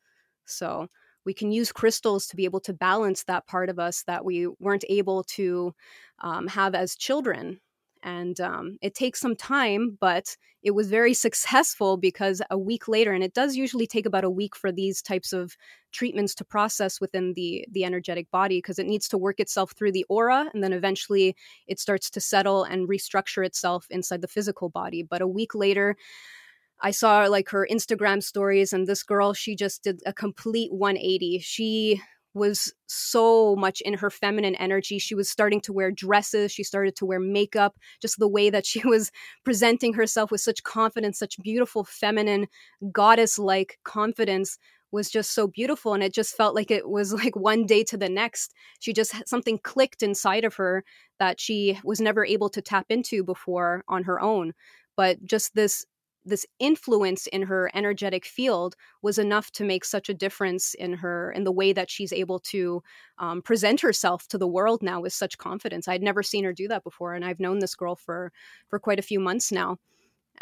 So 0.46 0.88
we 1.24 1.34
can 1.34 1.52
use 1.52 1.70
crystals 1.70 2.26
to 2.26 2.36
be 2.36 2.44
able 2.44 2.60
to 2.60 2.72
balance 2.72 3.24
that 3.24 3.46
part 3.46 3.68
of 3.68 3.78
us 3.78 4.02
that 4.06 4.24
we 4.24 4.48
weren't 4.58 4.84
able 4.88 5.22
to 5.24 5.74
um, 6.20 6.48
have 6.48 6.74
as 6.74 6.96
children 6.96 7.60
and 8.02 8.40
um, 8.40 8.78
it 8.82 8.94
takes 8.94 9.20
some 9.20 9.36
time 9.36 9.96
but 10.00 10.36
it 10.62 10.72
was 10.72 10.88
very 10.88 11.14
successful 11.14 11.96
because 11.96 12.40
a 12.50 12.58
week 12.58 12.86
later 12.88 13.12
and 13.12 13.24
it 13.24 13.34
does 13.34 13.56
usually 13.56 13.86
take 13.86 14.06
about 14.06 14.24
a 14.24 14.30
week 14.30 14.54
for 14.54 14.70
these 14.70 15.02
types 15.02 15.32
of 15.32 15.56
treatments 15.92 16.34
to 16.34 16.44
process 16.44 17.00
within 17.00 17.34
the 17.34 17.64
the 17.70 17.84
energetic 17.84 18.30
body 18.30 18.58
because 18.58 18.78
it 18.78 18.86
needs 18.86 19.08
to 19.08 19.18
work 19.18 19.40
itself 19.40 19.72
through 19.72 19.92
the 19.92 20.06
aura 20.08 20.50
and 20.54 20.62
then 20.62 20.72
eventually 20.72 21.36
it 21.66 21.78
starts 21.78 22.10
to 22.10 22.20
settle 22.20 22.64
and 22.64 22.88
restructure 22.88 23.44
itself 23.44 23.86
inside 23.90 24.20
the 24.20 24.28
physical 24.28 24.68
body 24.68 25.02
but 25.02 25.22
a 25.22 25.26
week 25.26 25.54
later 25.54 25.96
I 26.82 26.90
saw 26.90 27.26
like 27.26 27.48
her 27.50 27.66
Instagram 27.70 28.22
stories, 28.22 28.72
and 28.72 28.86
this 28.86 29.04
girl, 29.04 29.32
she 29.34 29.54
just 29.54 29.84
did 29.84 30.00
a 30.04 30.12
complete 30.12 30.72
180. 30.72 31.38
She 31.38 32.02
was 32.34 32.72
so 32.86 33.54
much 33.56 33.80
in 33.82 33.94
her 33.94 34.10
feminine 34.10 34.54
energy. 34.56 34.98
She 34.98 35.14
was 35.14 35.30
starting 35.30 35.60
to 35.62 35.72
wear 35.72 35.90
dresses, 35.90 36.52
she 36.52 36.64
started 36.64 36.96
to 36.96 37.06
wear 37.06 37.20
makeup, 37.20 37.76
just 38.00 38.18
the 38.18 38.28
way 38.28 38.50
that 38.50 38.66
she 38.72 38.86
was 38.86 39.10
presenting 39.44 39.94
herself 39.94 40.30
with 40.30 40.40
such 40.40 40.62
confidence, 40.62 41.18
such 41.18 41.40
beautiful 41.42 41.84
feminine 41.84 42.46
goddess 42.92 43.38
like 43.38 43.78
confidence 43.84 44.58
was 44.92 45.10
just 45.10 45.32
so 45.32 45.46
beautiful. 45.46 45.94
And 45.94 46.02
it 46.02 46.12
just 46.12 46.36
felt 46.36 46.54
like 46.54 46.70
it 46.70 46.88
was 46.88 47.12
like 47.24 47.34
one 47.34 47.66
day 47.66 47.82
to 47.84 47.96
the 47.96 48.08
next. 48.08 48.52
She 48.78 48.92
just 48.92 49.14
something 49.26 49.58
clicked 49.58 50.02
inside 50.02 50.44
of 50.44 50.54
her 50.56 50.84
that 51.18 51.40
she 51.40 51.78
was 51.82 52.00
never 52.00 52.24
able 52.24 52.50
to 52.50 52.62
tap 52.62 52.86
into 52.90 53.24
before 53.24 53.82
on 53.88 54.04
her 54.04 54.20
own. 54.20 54.52
But 54.96 55.24
just 55.24 55.54
this 55.54 55.86
this 56.24 56.46
influence 56.58 57.26
in 57.28 57.42
her 57.42 57.70
energetic 57.74 58.24
field 58.24 58.76
was 59.02 59.18
enough 59.18 59.50
to 59.52 59.64
make 59.64 59.84
such 59.84 60.08
a 60.08 60.14
difference 60.14 60.74
in 60.74 60.92
her 60.92 61.32
in 61.32 61.44
the 61.44 61.52
way 61.52 61.72
that 61.72 61.90
she's 61.90 62.12
able 62.12 62.38
to 62.38 62.82
um, 63.18 63.42
present 63.42 63.80
herself 63.80 64.28
to 64.28 64.38
the 64.38 64.46
world 64.46 64.82
now 64.82 65.00
with 65.00 65.12
such 65.12 65.38
confidence. 65.38 65.88
I'd 65.88 66.02
never 66.02 66.22
seen 66.22 66.44
her 66.44 66.52
do 66.52 66.68
that 66.68 66.84
before 66.84 67.14
and 67.14 67.24
i've 67.24 67.40
known 67.40 67.58
this 67.58 67.74
girl 67.74 67.96
for 67.96 68.32
for 68.68 68.78
quite 68.78 68.98
a 68.98 69.02
few 69.02 69.20
months 69.20 69.50
now 69.52 69.78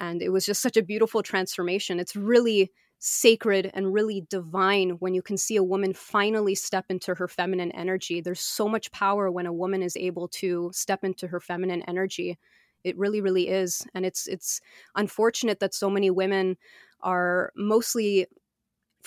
and 0.00 0.22
it 0.22 0.30
was 0.30 0.46
just 0.46 0.62
such 0.62 0.76
a 0.76 0.82
beautiful 0.82 1.22
transformation. 1.22 2.00
It's 2.00 2.16
really 2.16 2.72
sacred 2.98 3.70
and 3.72 3.92
really 3.92 4.26
divine 4.28 4.90
when 4.98 5.14
you 5.14 5.22
can 5.22 5.38
see 5.38 5.56
a 5.56 5.62
woman 5.62 5.94
finally 5.94 6.54
step 6.54 6.86
into 6.90 7.14
her 7.14 7.28
feminine 7.28 7.72
energy. 7.72 8.20
There's 8.20 8.40
so 8.40 8.68
much 8.68 8.92
power 8.92 9.30
when 9.30 9.46
a 9.46 9.52
woman 9.52 9.82
is 9.82 9.96
able 9.96 10.28
to 10.28 10.70
step 10.74 11.02
into 11.04 11.26
her 11.28 11.40
feminine 11.40 11.82
energy 11.82 12.38
it 12.84 12.96
really 12.98 13.20
really 13.20 13.48
is 13.48 13.86
and 13.94 14.06
it's 14.06 14.26
it's 14.26 14.60
unfortunate 14.96 15.60
that 15.60 15.74
so 15.74 15.90
many 15.90 16.10
women 16.10 16.56
are 17.02 17.52
mostly 17.56 18.26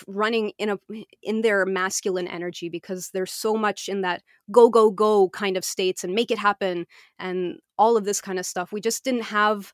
running 0.08 0.52
in 0.58 0.70
a 0.70 0.80
in 1.22 1.42
their 1.42 1.66
masculine 1.66 2.28
energy 2.28 2.70
because 2.70 3.10
there's 3.12 3.32
so 3.32 3.56
much 3.56 3.88
in 3.88 4.02
that 4.02 4.24
go 4.52 4.70
go 4.70 4.90
go 4.92 5.30
kind 5.30 5.58
of 5.58 5.64
states 5.64 6.04
and 6.04 6.14
make 6.14 6.32
it 6.32 6.40
happen 6.40 6.86
and 7.20 7.60
all 7.78 7.98
of 7.98 8.06
this 8.06 8.22
kind 8.22 8.40
of 8.40 8.46
stuff. 8.46 8.72
We 8.72 8.82
just 8.82 9.04
didn't 9.04 9.24
have 9.24 9.74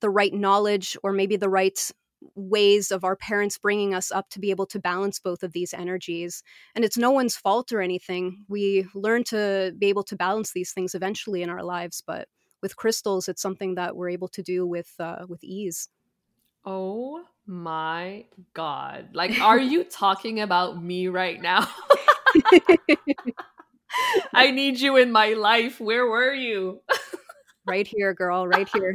the 0.00 0.10
right 0.10 0.32
knowledge 0.32 0.96
or 1.02 1.12
maybe 1.12 1.36
the 1.36 1.48
right 1.48 1.78
ways 2.34 2.90
of 2.90 3.04
our 3.04 3.14
parents 3.14 3.58
bringing 3.58 3.94
us 3.94 4.10
up 4.10 4.28
to 4.30 4.40
be 4.40 4.50
able 4.50 4.66
to 4.66 4.80
balance 4.80 5.20
both 5.20 5.42
of 5.42 5.52
these 5.52 5.72
energies 5.72 6.42
and 6.74 6.84
it's 6.84 6.98
no 6.98 7.10
one's 7.10 7.36
fault 7.36 7.72
or 7.72 7.80
anything. 7.80 8.44
We 8.48 8.86
learn 8.94 9.24
to 9.24 9.74
be 9.78 9.86
able 9.86 10.04
to 10.04 10.16
balance 10.16 10.52
these 10.52 10.72
things 10.72 10.94
eventually 10.94 11.42
in 11.42 11.50
our 11.50 11.62
lives 11.62 12.02
but 12.06 12.28
with 12.62 12.76
crystals, 12.76 13.28
it's 13.28 13.42
something 13.42 13.74
that 13.76 13.96
we're 13.96 14.10
able 14.10 14.28
to 14.28 14.42
do 14.42 14.66
with 14.66 14.92
uh, 14.98 15.26
with 15.28 15.42
ease. 15.44 15.88
Oh 16.64 17.24
my 17.46 18.26
god! 18.54 19.08
Like, 19.14 19.40
are 19.40 19.58
you 19.58 19.84
talking 19.84 20.40
about 20.40 20.82
me 20.82 21.08
right 21.08 21.40
now? 21.40 21.68
I 24.34 24.50
need 24.50 24.80
you 24.80 24.96
in 24.96 25.10
my 25.10 25.32
life. 25.32 25.80
Where 25.80 26.06
were 26.06 26.34
you? 26.34 26.82
right 27.66 27.86
here, 27.86 28.14
girl. 28.14 28.46
Right 28.46 28.68
here. 28.68 28.94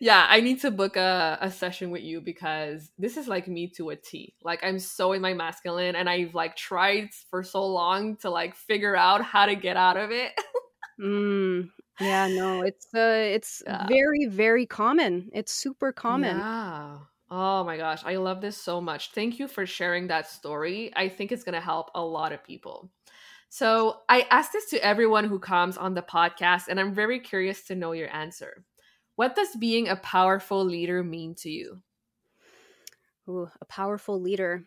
yeah, 0.00 0.26
I 0.28 0.40
need 0.40 0.60
to 0.60 0.70
book 0.70 0.96
a, 0.96 1.38
a 1.40 1.50
session 1.50 1.90
with 1.90 2.02
you 2.02 2.20
because 2.20 2.90
this 2.98 3.16
is 3.16 3.26
like 3.26 3.48
me 3.48 3.68
to 3.76 3.90
a 3.90 3.96
T. 3.96 4.34
Like 4.42 4.62
I'm 4.62 4.78
so 4.78 5.12
in 5.12 5.20
my 5.20 5.34
masculine 5.34 5.96
and 5.96 6.08
I've 6.08 6.34
like 6.34 6.56
tried 6.56 7.10
for 7.30 7.42
so 7.42 7.66
long 7.66 8.16
to 8.18 8.30
like 8.30 8.54
figure 8.54 8.96
out 8.96 9.22
how 9.22 9.46
to 9.46 9.54
get 9.54 9.76
out 9.76 9.96
of 9.96 10.10
it. 10.10 10.32
Mm, 11.00 11.70
yeah, 11.98 12.28
no, 12.30 12.62
it's 12.62 12.86
uh 12.94 12.98
it's 13.34 13.62
Yeah. 13.66 13.86
very, 13.86 14.26
very 14.26 14.66
common. 14.66 15.30
It's 15.32 15.52
super 15.52 15.92
common. 15.92 16.44
Yeah. 16.44 16.98
Oh 17.30 17.64
my 17.64 17.76
gosh, 17.76 18.04
I 18.04 18.16
love 18.16 18.40
this 18.40 18.56
so 18.56 18.80
much. 18.80 19.12
Thank 19.12 19.38
you 19.38 19.48
for 19.48 19.66
sharing 19.66 20.08
that 20.08 20.28
story. 20.28 20.92
I 20.96 21.08
think 21.08 21.32
it's 21.32 21.44
going 21.44 21.54
to 21.54 21.60
help 21.60 21.90
a 21.94 22.04
lot 22.04 22.32
of 22.32 22.44
people. 22.44 22.90
So, 23.50 24.02
I 24.08 24.22
ask 24.30 24.52
this 24.52 24.70
to 24.70 24.84
everyone 24.84 25.24
who 25.26 25.38
comes 25.40 25.76
on 25.78 25.94
the 25.94 26.02
podcast, 26.02 26.68
and 26.68 26.80
I'm 26.80 26.94
very 26.94 27.20
curious 27.20 27.64
to 27.66 27.76
know 27.76 27.92
your 27.92 28.14
answer. 28.14 28.64
What 29.16 29.36
does 29.36 29.56
being 29.56 29.88
a 29.88 29.96
powerful 29.96 30.64
leader 30.64 31.02
mean 31.04 31.34
to 31.36 31.50
you? 31.50 31.82
Ooh, 33.28 33.50
a 33.60 33.64
powerful 33.66 34.20
leader. 34.20 34.66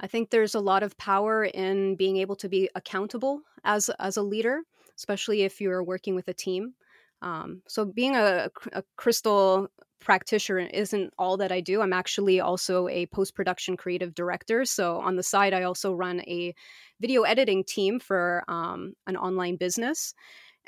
I 0.00 0.06
think 0.06 0.30
there's 0.30 0.54
a 0.54 0.60
lot 0.60 0.82
of 0.82 0.96
power 0.98 1.44
in 1.44 1.96
being 1.96 2.18
able 2.18 2.36
to 2.36 2.48
be 2.48 2.68
accountable 2.74 3.40
as 3.64 3.90
as 3.98 4.16
a 4.16 4.22
leader 4.22 4.62
especially 4.96 5.42
if 5.42 5.60
you're 5.60 5.82
working 5.82 6.14
with 6.14 6.28
a 6.28 6.34
team. 6.34 6.74
Um, 7.22 7.62
so 7.68 7.84
being 7.84 8.16
a, 8.16 8.50
a 8.72 8.82
crystal 8.96 9.68
practitioner 10.00 10.60
isn't 10.72 11.12
all 11.18 11.38
that 11.38 11.52
I 11.52 11.60
do. 11.60 11.80
I'm 11.80 11.92
actually 11.92 12.40
also 12.40 12.88
a 12.88 13.06
post 13.06 13.34
production 13.34 13.76
creative 13.76 14.14
director. 14.14 14.64
So 14.64 14.98
on 14.98 15.16
the 15.16 15.22
side, 15.22 15.54
I 15.54 15.62
also 15.62 15.92
run 15.92 16.20
a 16.20 16.54
video 17.00 17.22
editing 17.22 17.64
team 17.64 17.98
for 17.98 18.44
um, 18.48 18.94
an 19.06 19.16
online 19.16 19.56
business. 19.56 20.14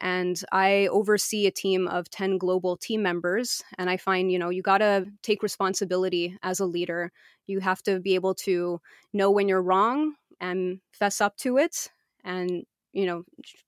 And 0.01 0.41
I 0.53 0.89
oversee 0.89 1.47
a 1.47 1.51
team 1.51 1.89
of 1.89 2.09
10 2.11 2.39
global 2.39 2.77
team 2.77 3.03
members. 3.03 3.63
And 3.79 3.91
I 3.91 3.97
find, 3.97 4.31
you 4.31 4.39
know, 4.39 4.51
you 4.51 4.63
got 4.63 4.79
to 4.79 5.07
take 5.23 5.43
responsibility 5.43 6.37
as 6.43 6.61
a 6.61 6.67
leader. 6.67 7.11
You 7.47 7.61
have 7.61 7.83
to 7.83 7.99
be 7.99 8.15
able 8.15 8.35
to 8.37 8.81
know 9.13 9.31
when 9.31 9.49
you're 9.49 9.63
wrong 9.63 10.15
and 10.41 10.81
fess 10.93 11.21
up 11.21 11.37
to 11.39 11.59
it 11.59 11.89
and 12.25 12.65
you 12.93 13.07
know 13.07 13.25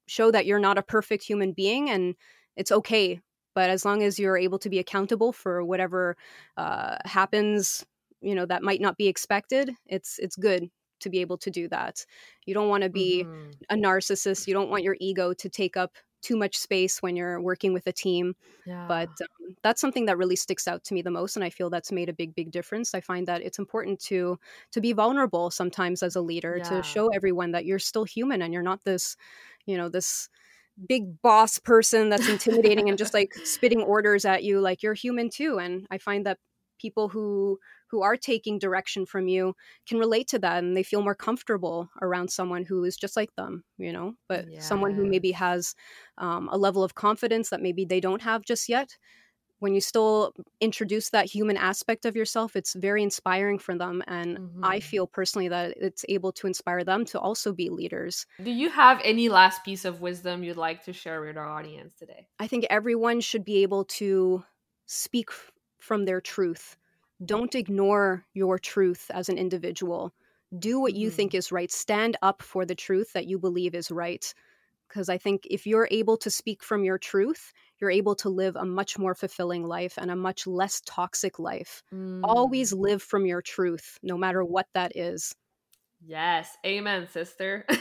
show 0.06 0.30
that 0.30 0.46
you're 0.46 0.58
not 0.58 0.78
a 0.78 0.82
perfect 0.82 1.24
human 1.24 1.52
being 1.52 1.90
and 1.90 2.14
it's 2.56 2.72
okay 2.72 3.20
but 3.54 3.70
as 3.70 3.84
long 3.84 4.02
as 4.02 4.18
you're 4.18 4.38
able 4.38 4.58
to 4.58 4.70
be 4.70 4.78
accountable 4.78 5.32
for 5.32 5.64
whatever 5.64 6.16
uh, 6.56 6.96
happens 7.04 7.84
you 8.20 8.34
know 8.34 8.46
that 8.46 8.62
might 8.62 8.80
not 8.80 8.96
be 8.96 9.08
expected 9.08 9.72
it's 9.86 10.18
it's 10.18 10.36
good 10.36 10.70
to 11.00 11.08
be 11.08 11.20
able 11.20 11.38
to 11.38 11.50
do 11.50 11.68
that 11.68 12.04
you 12.44 12.54
don't 12.54 12.68
want 12.68 12.82
to 12.82 12.90
be 12.90 13.24
mm-hmm. 13.24 13.50
a 13.70 13.74
narcissist 13.74 14.46
you 14.46 14.54
don't 14.54 14.70
want 14.70 14.84
your 14.84 14.96
ego 15.00 15.32
to 15.32 15.48
take 15.48 15.76
up 15.76 15.92
too 16.22 16.36
much 16.36 16.56
space 16.56 17.02
when 17.02 17.16
you're 17.16 17.40
working 17.40 17.72
with 17.72 17.86
a 17.86 17.92
team. 17.92 18.34
Yeah. 18.66 18.86
But 18.86 19.08
um, 19.08 19.56
that's 19.62 19.80
something 19.80 20.06
that 20.06 20.18
really 20.18 20.36
sticks 20.36 20.68
out 20.68 20.84
to 20.84 20.94
me 20.94 21.02
the 21.02 21.10
most, 21.10 21.36
and 21.36 21.44
I 21.44 21.50
feel 21.50 21.70
that's 21.70 21.92
made 21.92 22.08
a 22.08 22.12
big, 22.14 22.34
big 22.34 22.50
difference. 22.50 22.94
I 22.94 23.00
find 23.00 23.26
that 23.28 23.42
it's 23.42 23.58
important 23.58 24.00
to 24.00 24.38
to 24.72 24.80
be 24.80 24.92
vulnerable 24.92 25.50
sometimes 25.50 26.02
as 26.02 26.16
a 26.16 26.20
leader 26.20 26.56
yeah. 26.58 26.64
to 26.64 26.82
show 26.82 27.08
everyone 27.08 27.52
that 27.52 27.64
you're 27.64 27.78
still 27.78 28.04
human 28.04 28.42
and 28.42 28.52
you're 28.52 28.62
not 28.62 28.84
this, 28.84 29.16
you 29.66 29.76
know, 29.76 29.88
this 29.88 30.28
big 30.88 31.20
boss 31.20 31.58
person 31.58 32.08
that's 32.08 32.28
intimidating 32.28 32.88
and 32.88 32.96
just 32.98 33.12
like 33.14 33.34
spitting 33.44 33.82
orders 33.82 34.24
at 34.24 34.42
you 34.42 34.60
like 34.60 34.82
you're 34.82 34.94
human 34.94 35.28
too 35.28 35.58
and 35.58 35.86
i 35.90 35.98
find 35.98 36.24
that 36.24 36.38
people 36.78 37.08
who 37.08 37.58
who 37.90 38.02
are 38.02 38.16
taking 38.16 38.58
direction 38.58 39.04
from 39.04 39.28
you 39.28 39.54
can 39.86 39.98
relate 39.98 40.28
to 40.28 40.38
that 40.38 40.62
and 40.62 40.76
they 40.76 40.82
feel 40.82 41.02
more 41.02 41.14
comfortable 41.14 41.88
around 42.02 42.30
someone 42.30 42.64
who 42.64 42.84
is 42.84 42.96
just 42.96 43.16
like 43.16 43.34
them 43.36 43.64
you 43.78 43.92
know 43.92 44.14
but 44.28 44.46
yes. 44.50 44.66
someone 44.66 44.94
who 44.94 45.06
maybe 45.06 45.32
has 45.32 45.74
um, 46.18 46.48
a 46.52 46.58
level 46.58 46.82
of 46.82 46.94
confidence 46.94 47.50
that 47.50 47.62
maybe 47.62 47.84
they 47.84 48.00
don't 48.00 48.22
have 48.22 48.44
just 48.44 48.68
yet 48.68 48.96
when 49.58 49.74
you 49.74 49.80
still 49.80 50.32
introduce 50.60 51.10
that 51.10 51.26
human 51.26 51.56
aspect 51.56 52.04
of 52.04 52.16
yourself 52.16 52.56
it's 52.56 52.74
very 52.74 53.02
inspiring 53.02 53.58
for 53.58 53.76
them 53.76 54.02
and 54.06 54.38
mm-hmm. 54.38 54.64
i 54.64 54.80
feel 54.80 55.06
personally 55.06 55.48
that 55.48 55.74
it's 55.76 56.04
able 56.08 56.32
to 56.32 56.46
inspire 56.46 56.84
them 56.84 57.04
to 57.04 57.18
also 57.18 57.52
be 57.52 57.68
leaders 57.68 58.26
do 58.42 58.50
you 58.50 58.70
have 58.70 59.00
any 59.04 59.28
last 59.28 59.64
piece 59.64 59.84
of 59.84 60.00
wisdom 60.00 60.42
you'd 60.42 60.56
like 60.56 60.84
to 60.84 60.92
share 60.92 61.20
with 61.20 61.36
our 61.36 61.48
audience 61.48 61.94
today 61.94 62.26
i 62.38 62.46
think 62.46 62.66
everyone 62.70 63.20
should 63.20 63.44
be 63.44 63.62
able 63.62 63.84
to 63.84 64.42
speak 64.86 65.30
from 65.78 66.04
their 66.04 66.20
truth 66.20 66.76
don't 67.24 67.54
ignore 67.54 68.24
your 68.34 68.58
truth 68.58 69.10
as 69.12 69.28
an 69.28 69.38
individual. 69.38 70.12
Do 70.58 70.80
what 70.80 70.94
you 70.94 71.08
mm-hmm. 71.08 71.16
think 71.16 71.34
is 71.34 71.52
right. 71.52 71.70
Stand 71.70 72.16
up 72.22 72.42
for 72.42 72.64
the 72.64 72.74
truth 72.74 73.12
that 73.12 73.26
you 73.26 73.38
believe 73.38 73.74
is 73.74 73.90
right. 73.90 74.32
because 74.88 75.08
I 75.08 75.18
think 75.18 75.46
if 75.48 75.66
you're 75.66 75.88
able 75.90 76.16
to 76.18 76.30
speak 76.30 76.64
from 76.64 76.82
your 76.82 76.98
truth, 76.98 77.52
you're 77.78 77.90
able 77.90 78.16
to 78.16 78.28
live 78.28 78.56
a 78.56 78.64
much 78.64 78.98
more 78.98 79.14
fulfilling 79.14 79.64
life 79.64 79.94
and 79.96 80.10
a 80.10 80.16
much 80.16 80.46
less 80.46 80.82
toxic 80.84 81.38
life. 81.38 81.82
Mm. 81.94 82.20
Always 82.24 82.72
live 82.72 83.02
from 83.02 83.26
your 83.26 83.42
truth, 83.42 83.98
no 84.02 84.18
matter 84.18 84.44
what 84.44 84.66
that 84.74 84.96
is. 84.96 85.34
Yes. 86.04 86.56
Amen, 86.64 87.08
sister. 87.08 87.66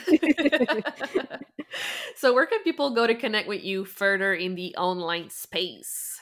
so, 2.15 2.33
where 2.33 2.45
can 2.45 2.61
people 2.63 2.91
go 2.91 3.07
to 3.07 3.15
connect 3.15 3.47
with 3.47 3.63
you 3.63 3.85
further 3.85 4.33
in 4.33 4.55
the 4.55 4.75
online 4.75 5.29
space? 5.29 6.19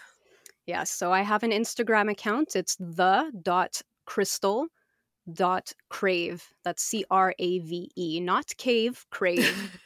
Yes. 0.67 0.91
So, 0.91 1.11
I 1.11 1.21
have 1.21 1.43
an 1.43 1.51
Instagram 1.51 2.11
account. 2.11 2.55
It's 2.55 2.75
the 2.75 3.31
dot 3.41 3.81
crystal 4.05 4.67
dot 5.33 5.71
crave. 5.89 6.45
That's 6.63 6.83
C 6.83 7.05
R 7.11 7.33
A 7.39 7.59
V 7.59 7.91
E, 7.95 8.19
not 8.19 8.45
cave, 8.57 9.05
crave. 9.11 9.79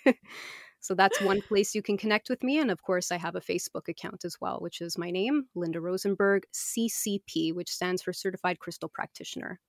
so 0.80 0.94
that's 0.94 1.20
one 1.20 1.42
place 1.42 1.74
you 1.74 1.82
can 1.82 1.96
connect 1.96 2.28
with 2.28 2.42
me. 2.42 2.58
And 2.58 2.70
of 2.70 2.82
course, 2.82 3.12
I 3.12 3.16
have 3.16 3.36
a 3.36 3.40
Facebook 3.40 3.88
account 3.88 4.24
as 4.24 4.36
well, 4.40 4.58
which 4.60 4.80
is 4.80 4.98
my 4.98 5.10
name, 5.10 5.46
Linda 5.54 5.80
Rosenberg, 5.80 6.44
CCP, 6.54 7.54
which 7.54 7.70
stands 7.70 8.02
for 8.02 8.12
Certified 8.12 8.58
Crystal 8.58 8.88
Practitioner. 8.88 9.60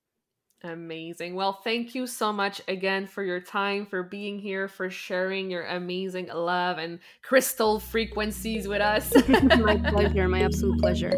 Amazing. 0.64 1.34
Well, 1.34 1.60
thank 1.62 1.94
you 1.94 2.06
so 2.06 2.32
much 2.32 2.62
again 2.68 3.06
for 3.06 3.22
your 3.22 3.38
time, 3.38 3.84
for 3.84 4.02
being 4.02 4.38
here, 4.38 4.66
for 4.66 4.88
sharing 4.88 5.50
your 5.50 5.66
amazing 5.66 6.28
love 6.28 6.78
and 6.78 7.00
crystal 7.22 7.78
frequencies 7.78 8.66
with 8.66 8.80
us. 8.80 9.12
my 9.28 9.76
pleasure. 9.76 10.26
My 10.26 10.42
absolute 10.42 10.80
pleasure. 10.80 11.12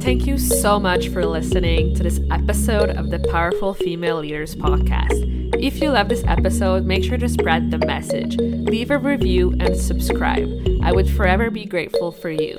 Thank 0.00 0.26
you 0.26 0.38
so 0.38 0.80
much 0.80 1.08
for 1.08 1.26
listening 1.26 1.94
to 1.96 2.02
this 2.02 2.20
episode 2.30 2.88
of 2.90 3.10
the 3.10 3.18
Powerful 3.30 3.74
Female 3.74 4.20
Leaders 4.20 4.54
podcast. 4.54 5.26
If 5.62 5.82
you 5.82 5.90
love 5.90 6.08
this 6.08 6.24
episode, 6.26 6.86
make 6.86 7.04
sure 7.04 7.18
to 7.18 7.28
spread 7.28 7.70
the 7.70 7.78
message, 7.78 8.38
leave 8.38 8.90
a 8.90 8.96
review, 8.96 9.54
and 9.60 9.76
subscribe. 9.76 10.48
I 10.82 10.92
would 10.92 11.10
forever 11.10 11.50
be 11.50 11.66
grateful 11.66 12.12
for 12.12 12.30
you. 12.30 12.58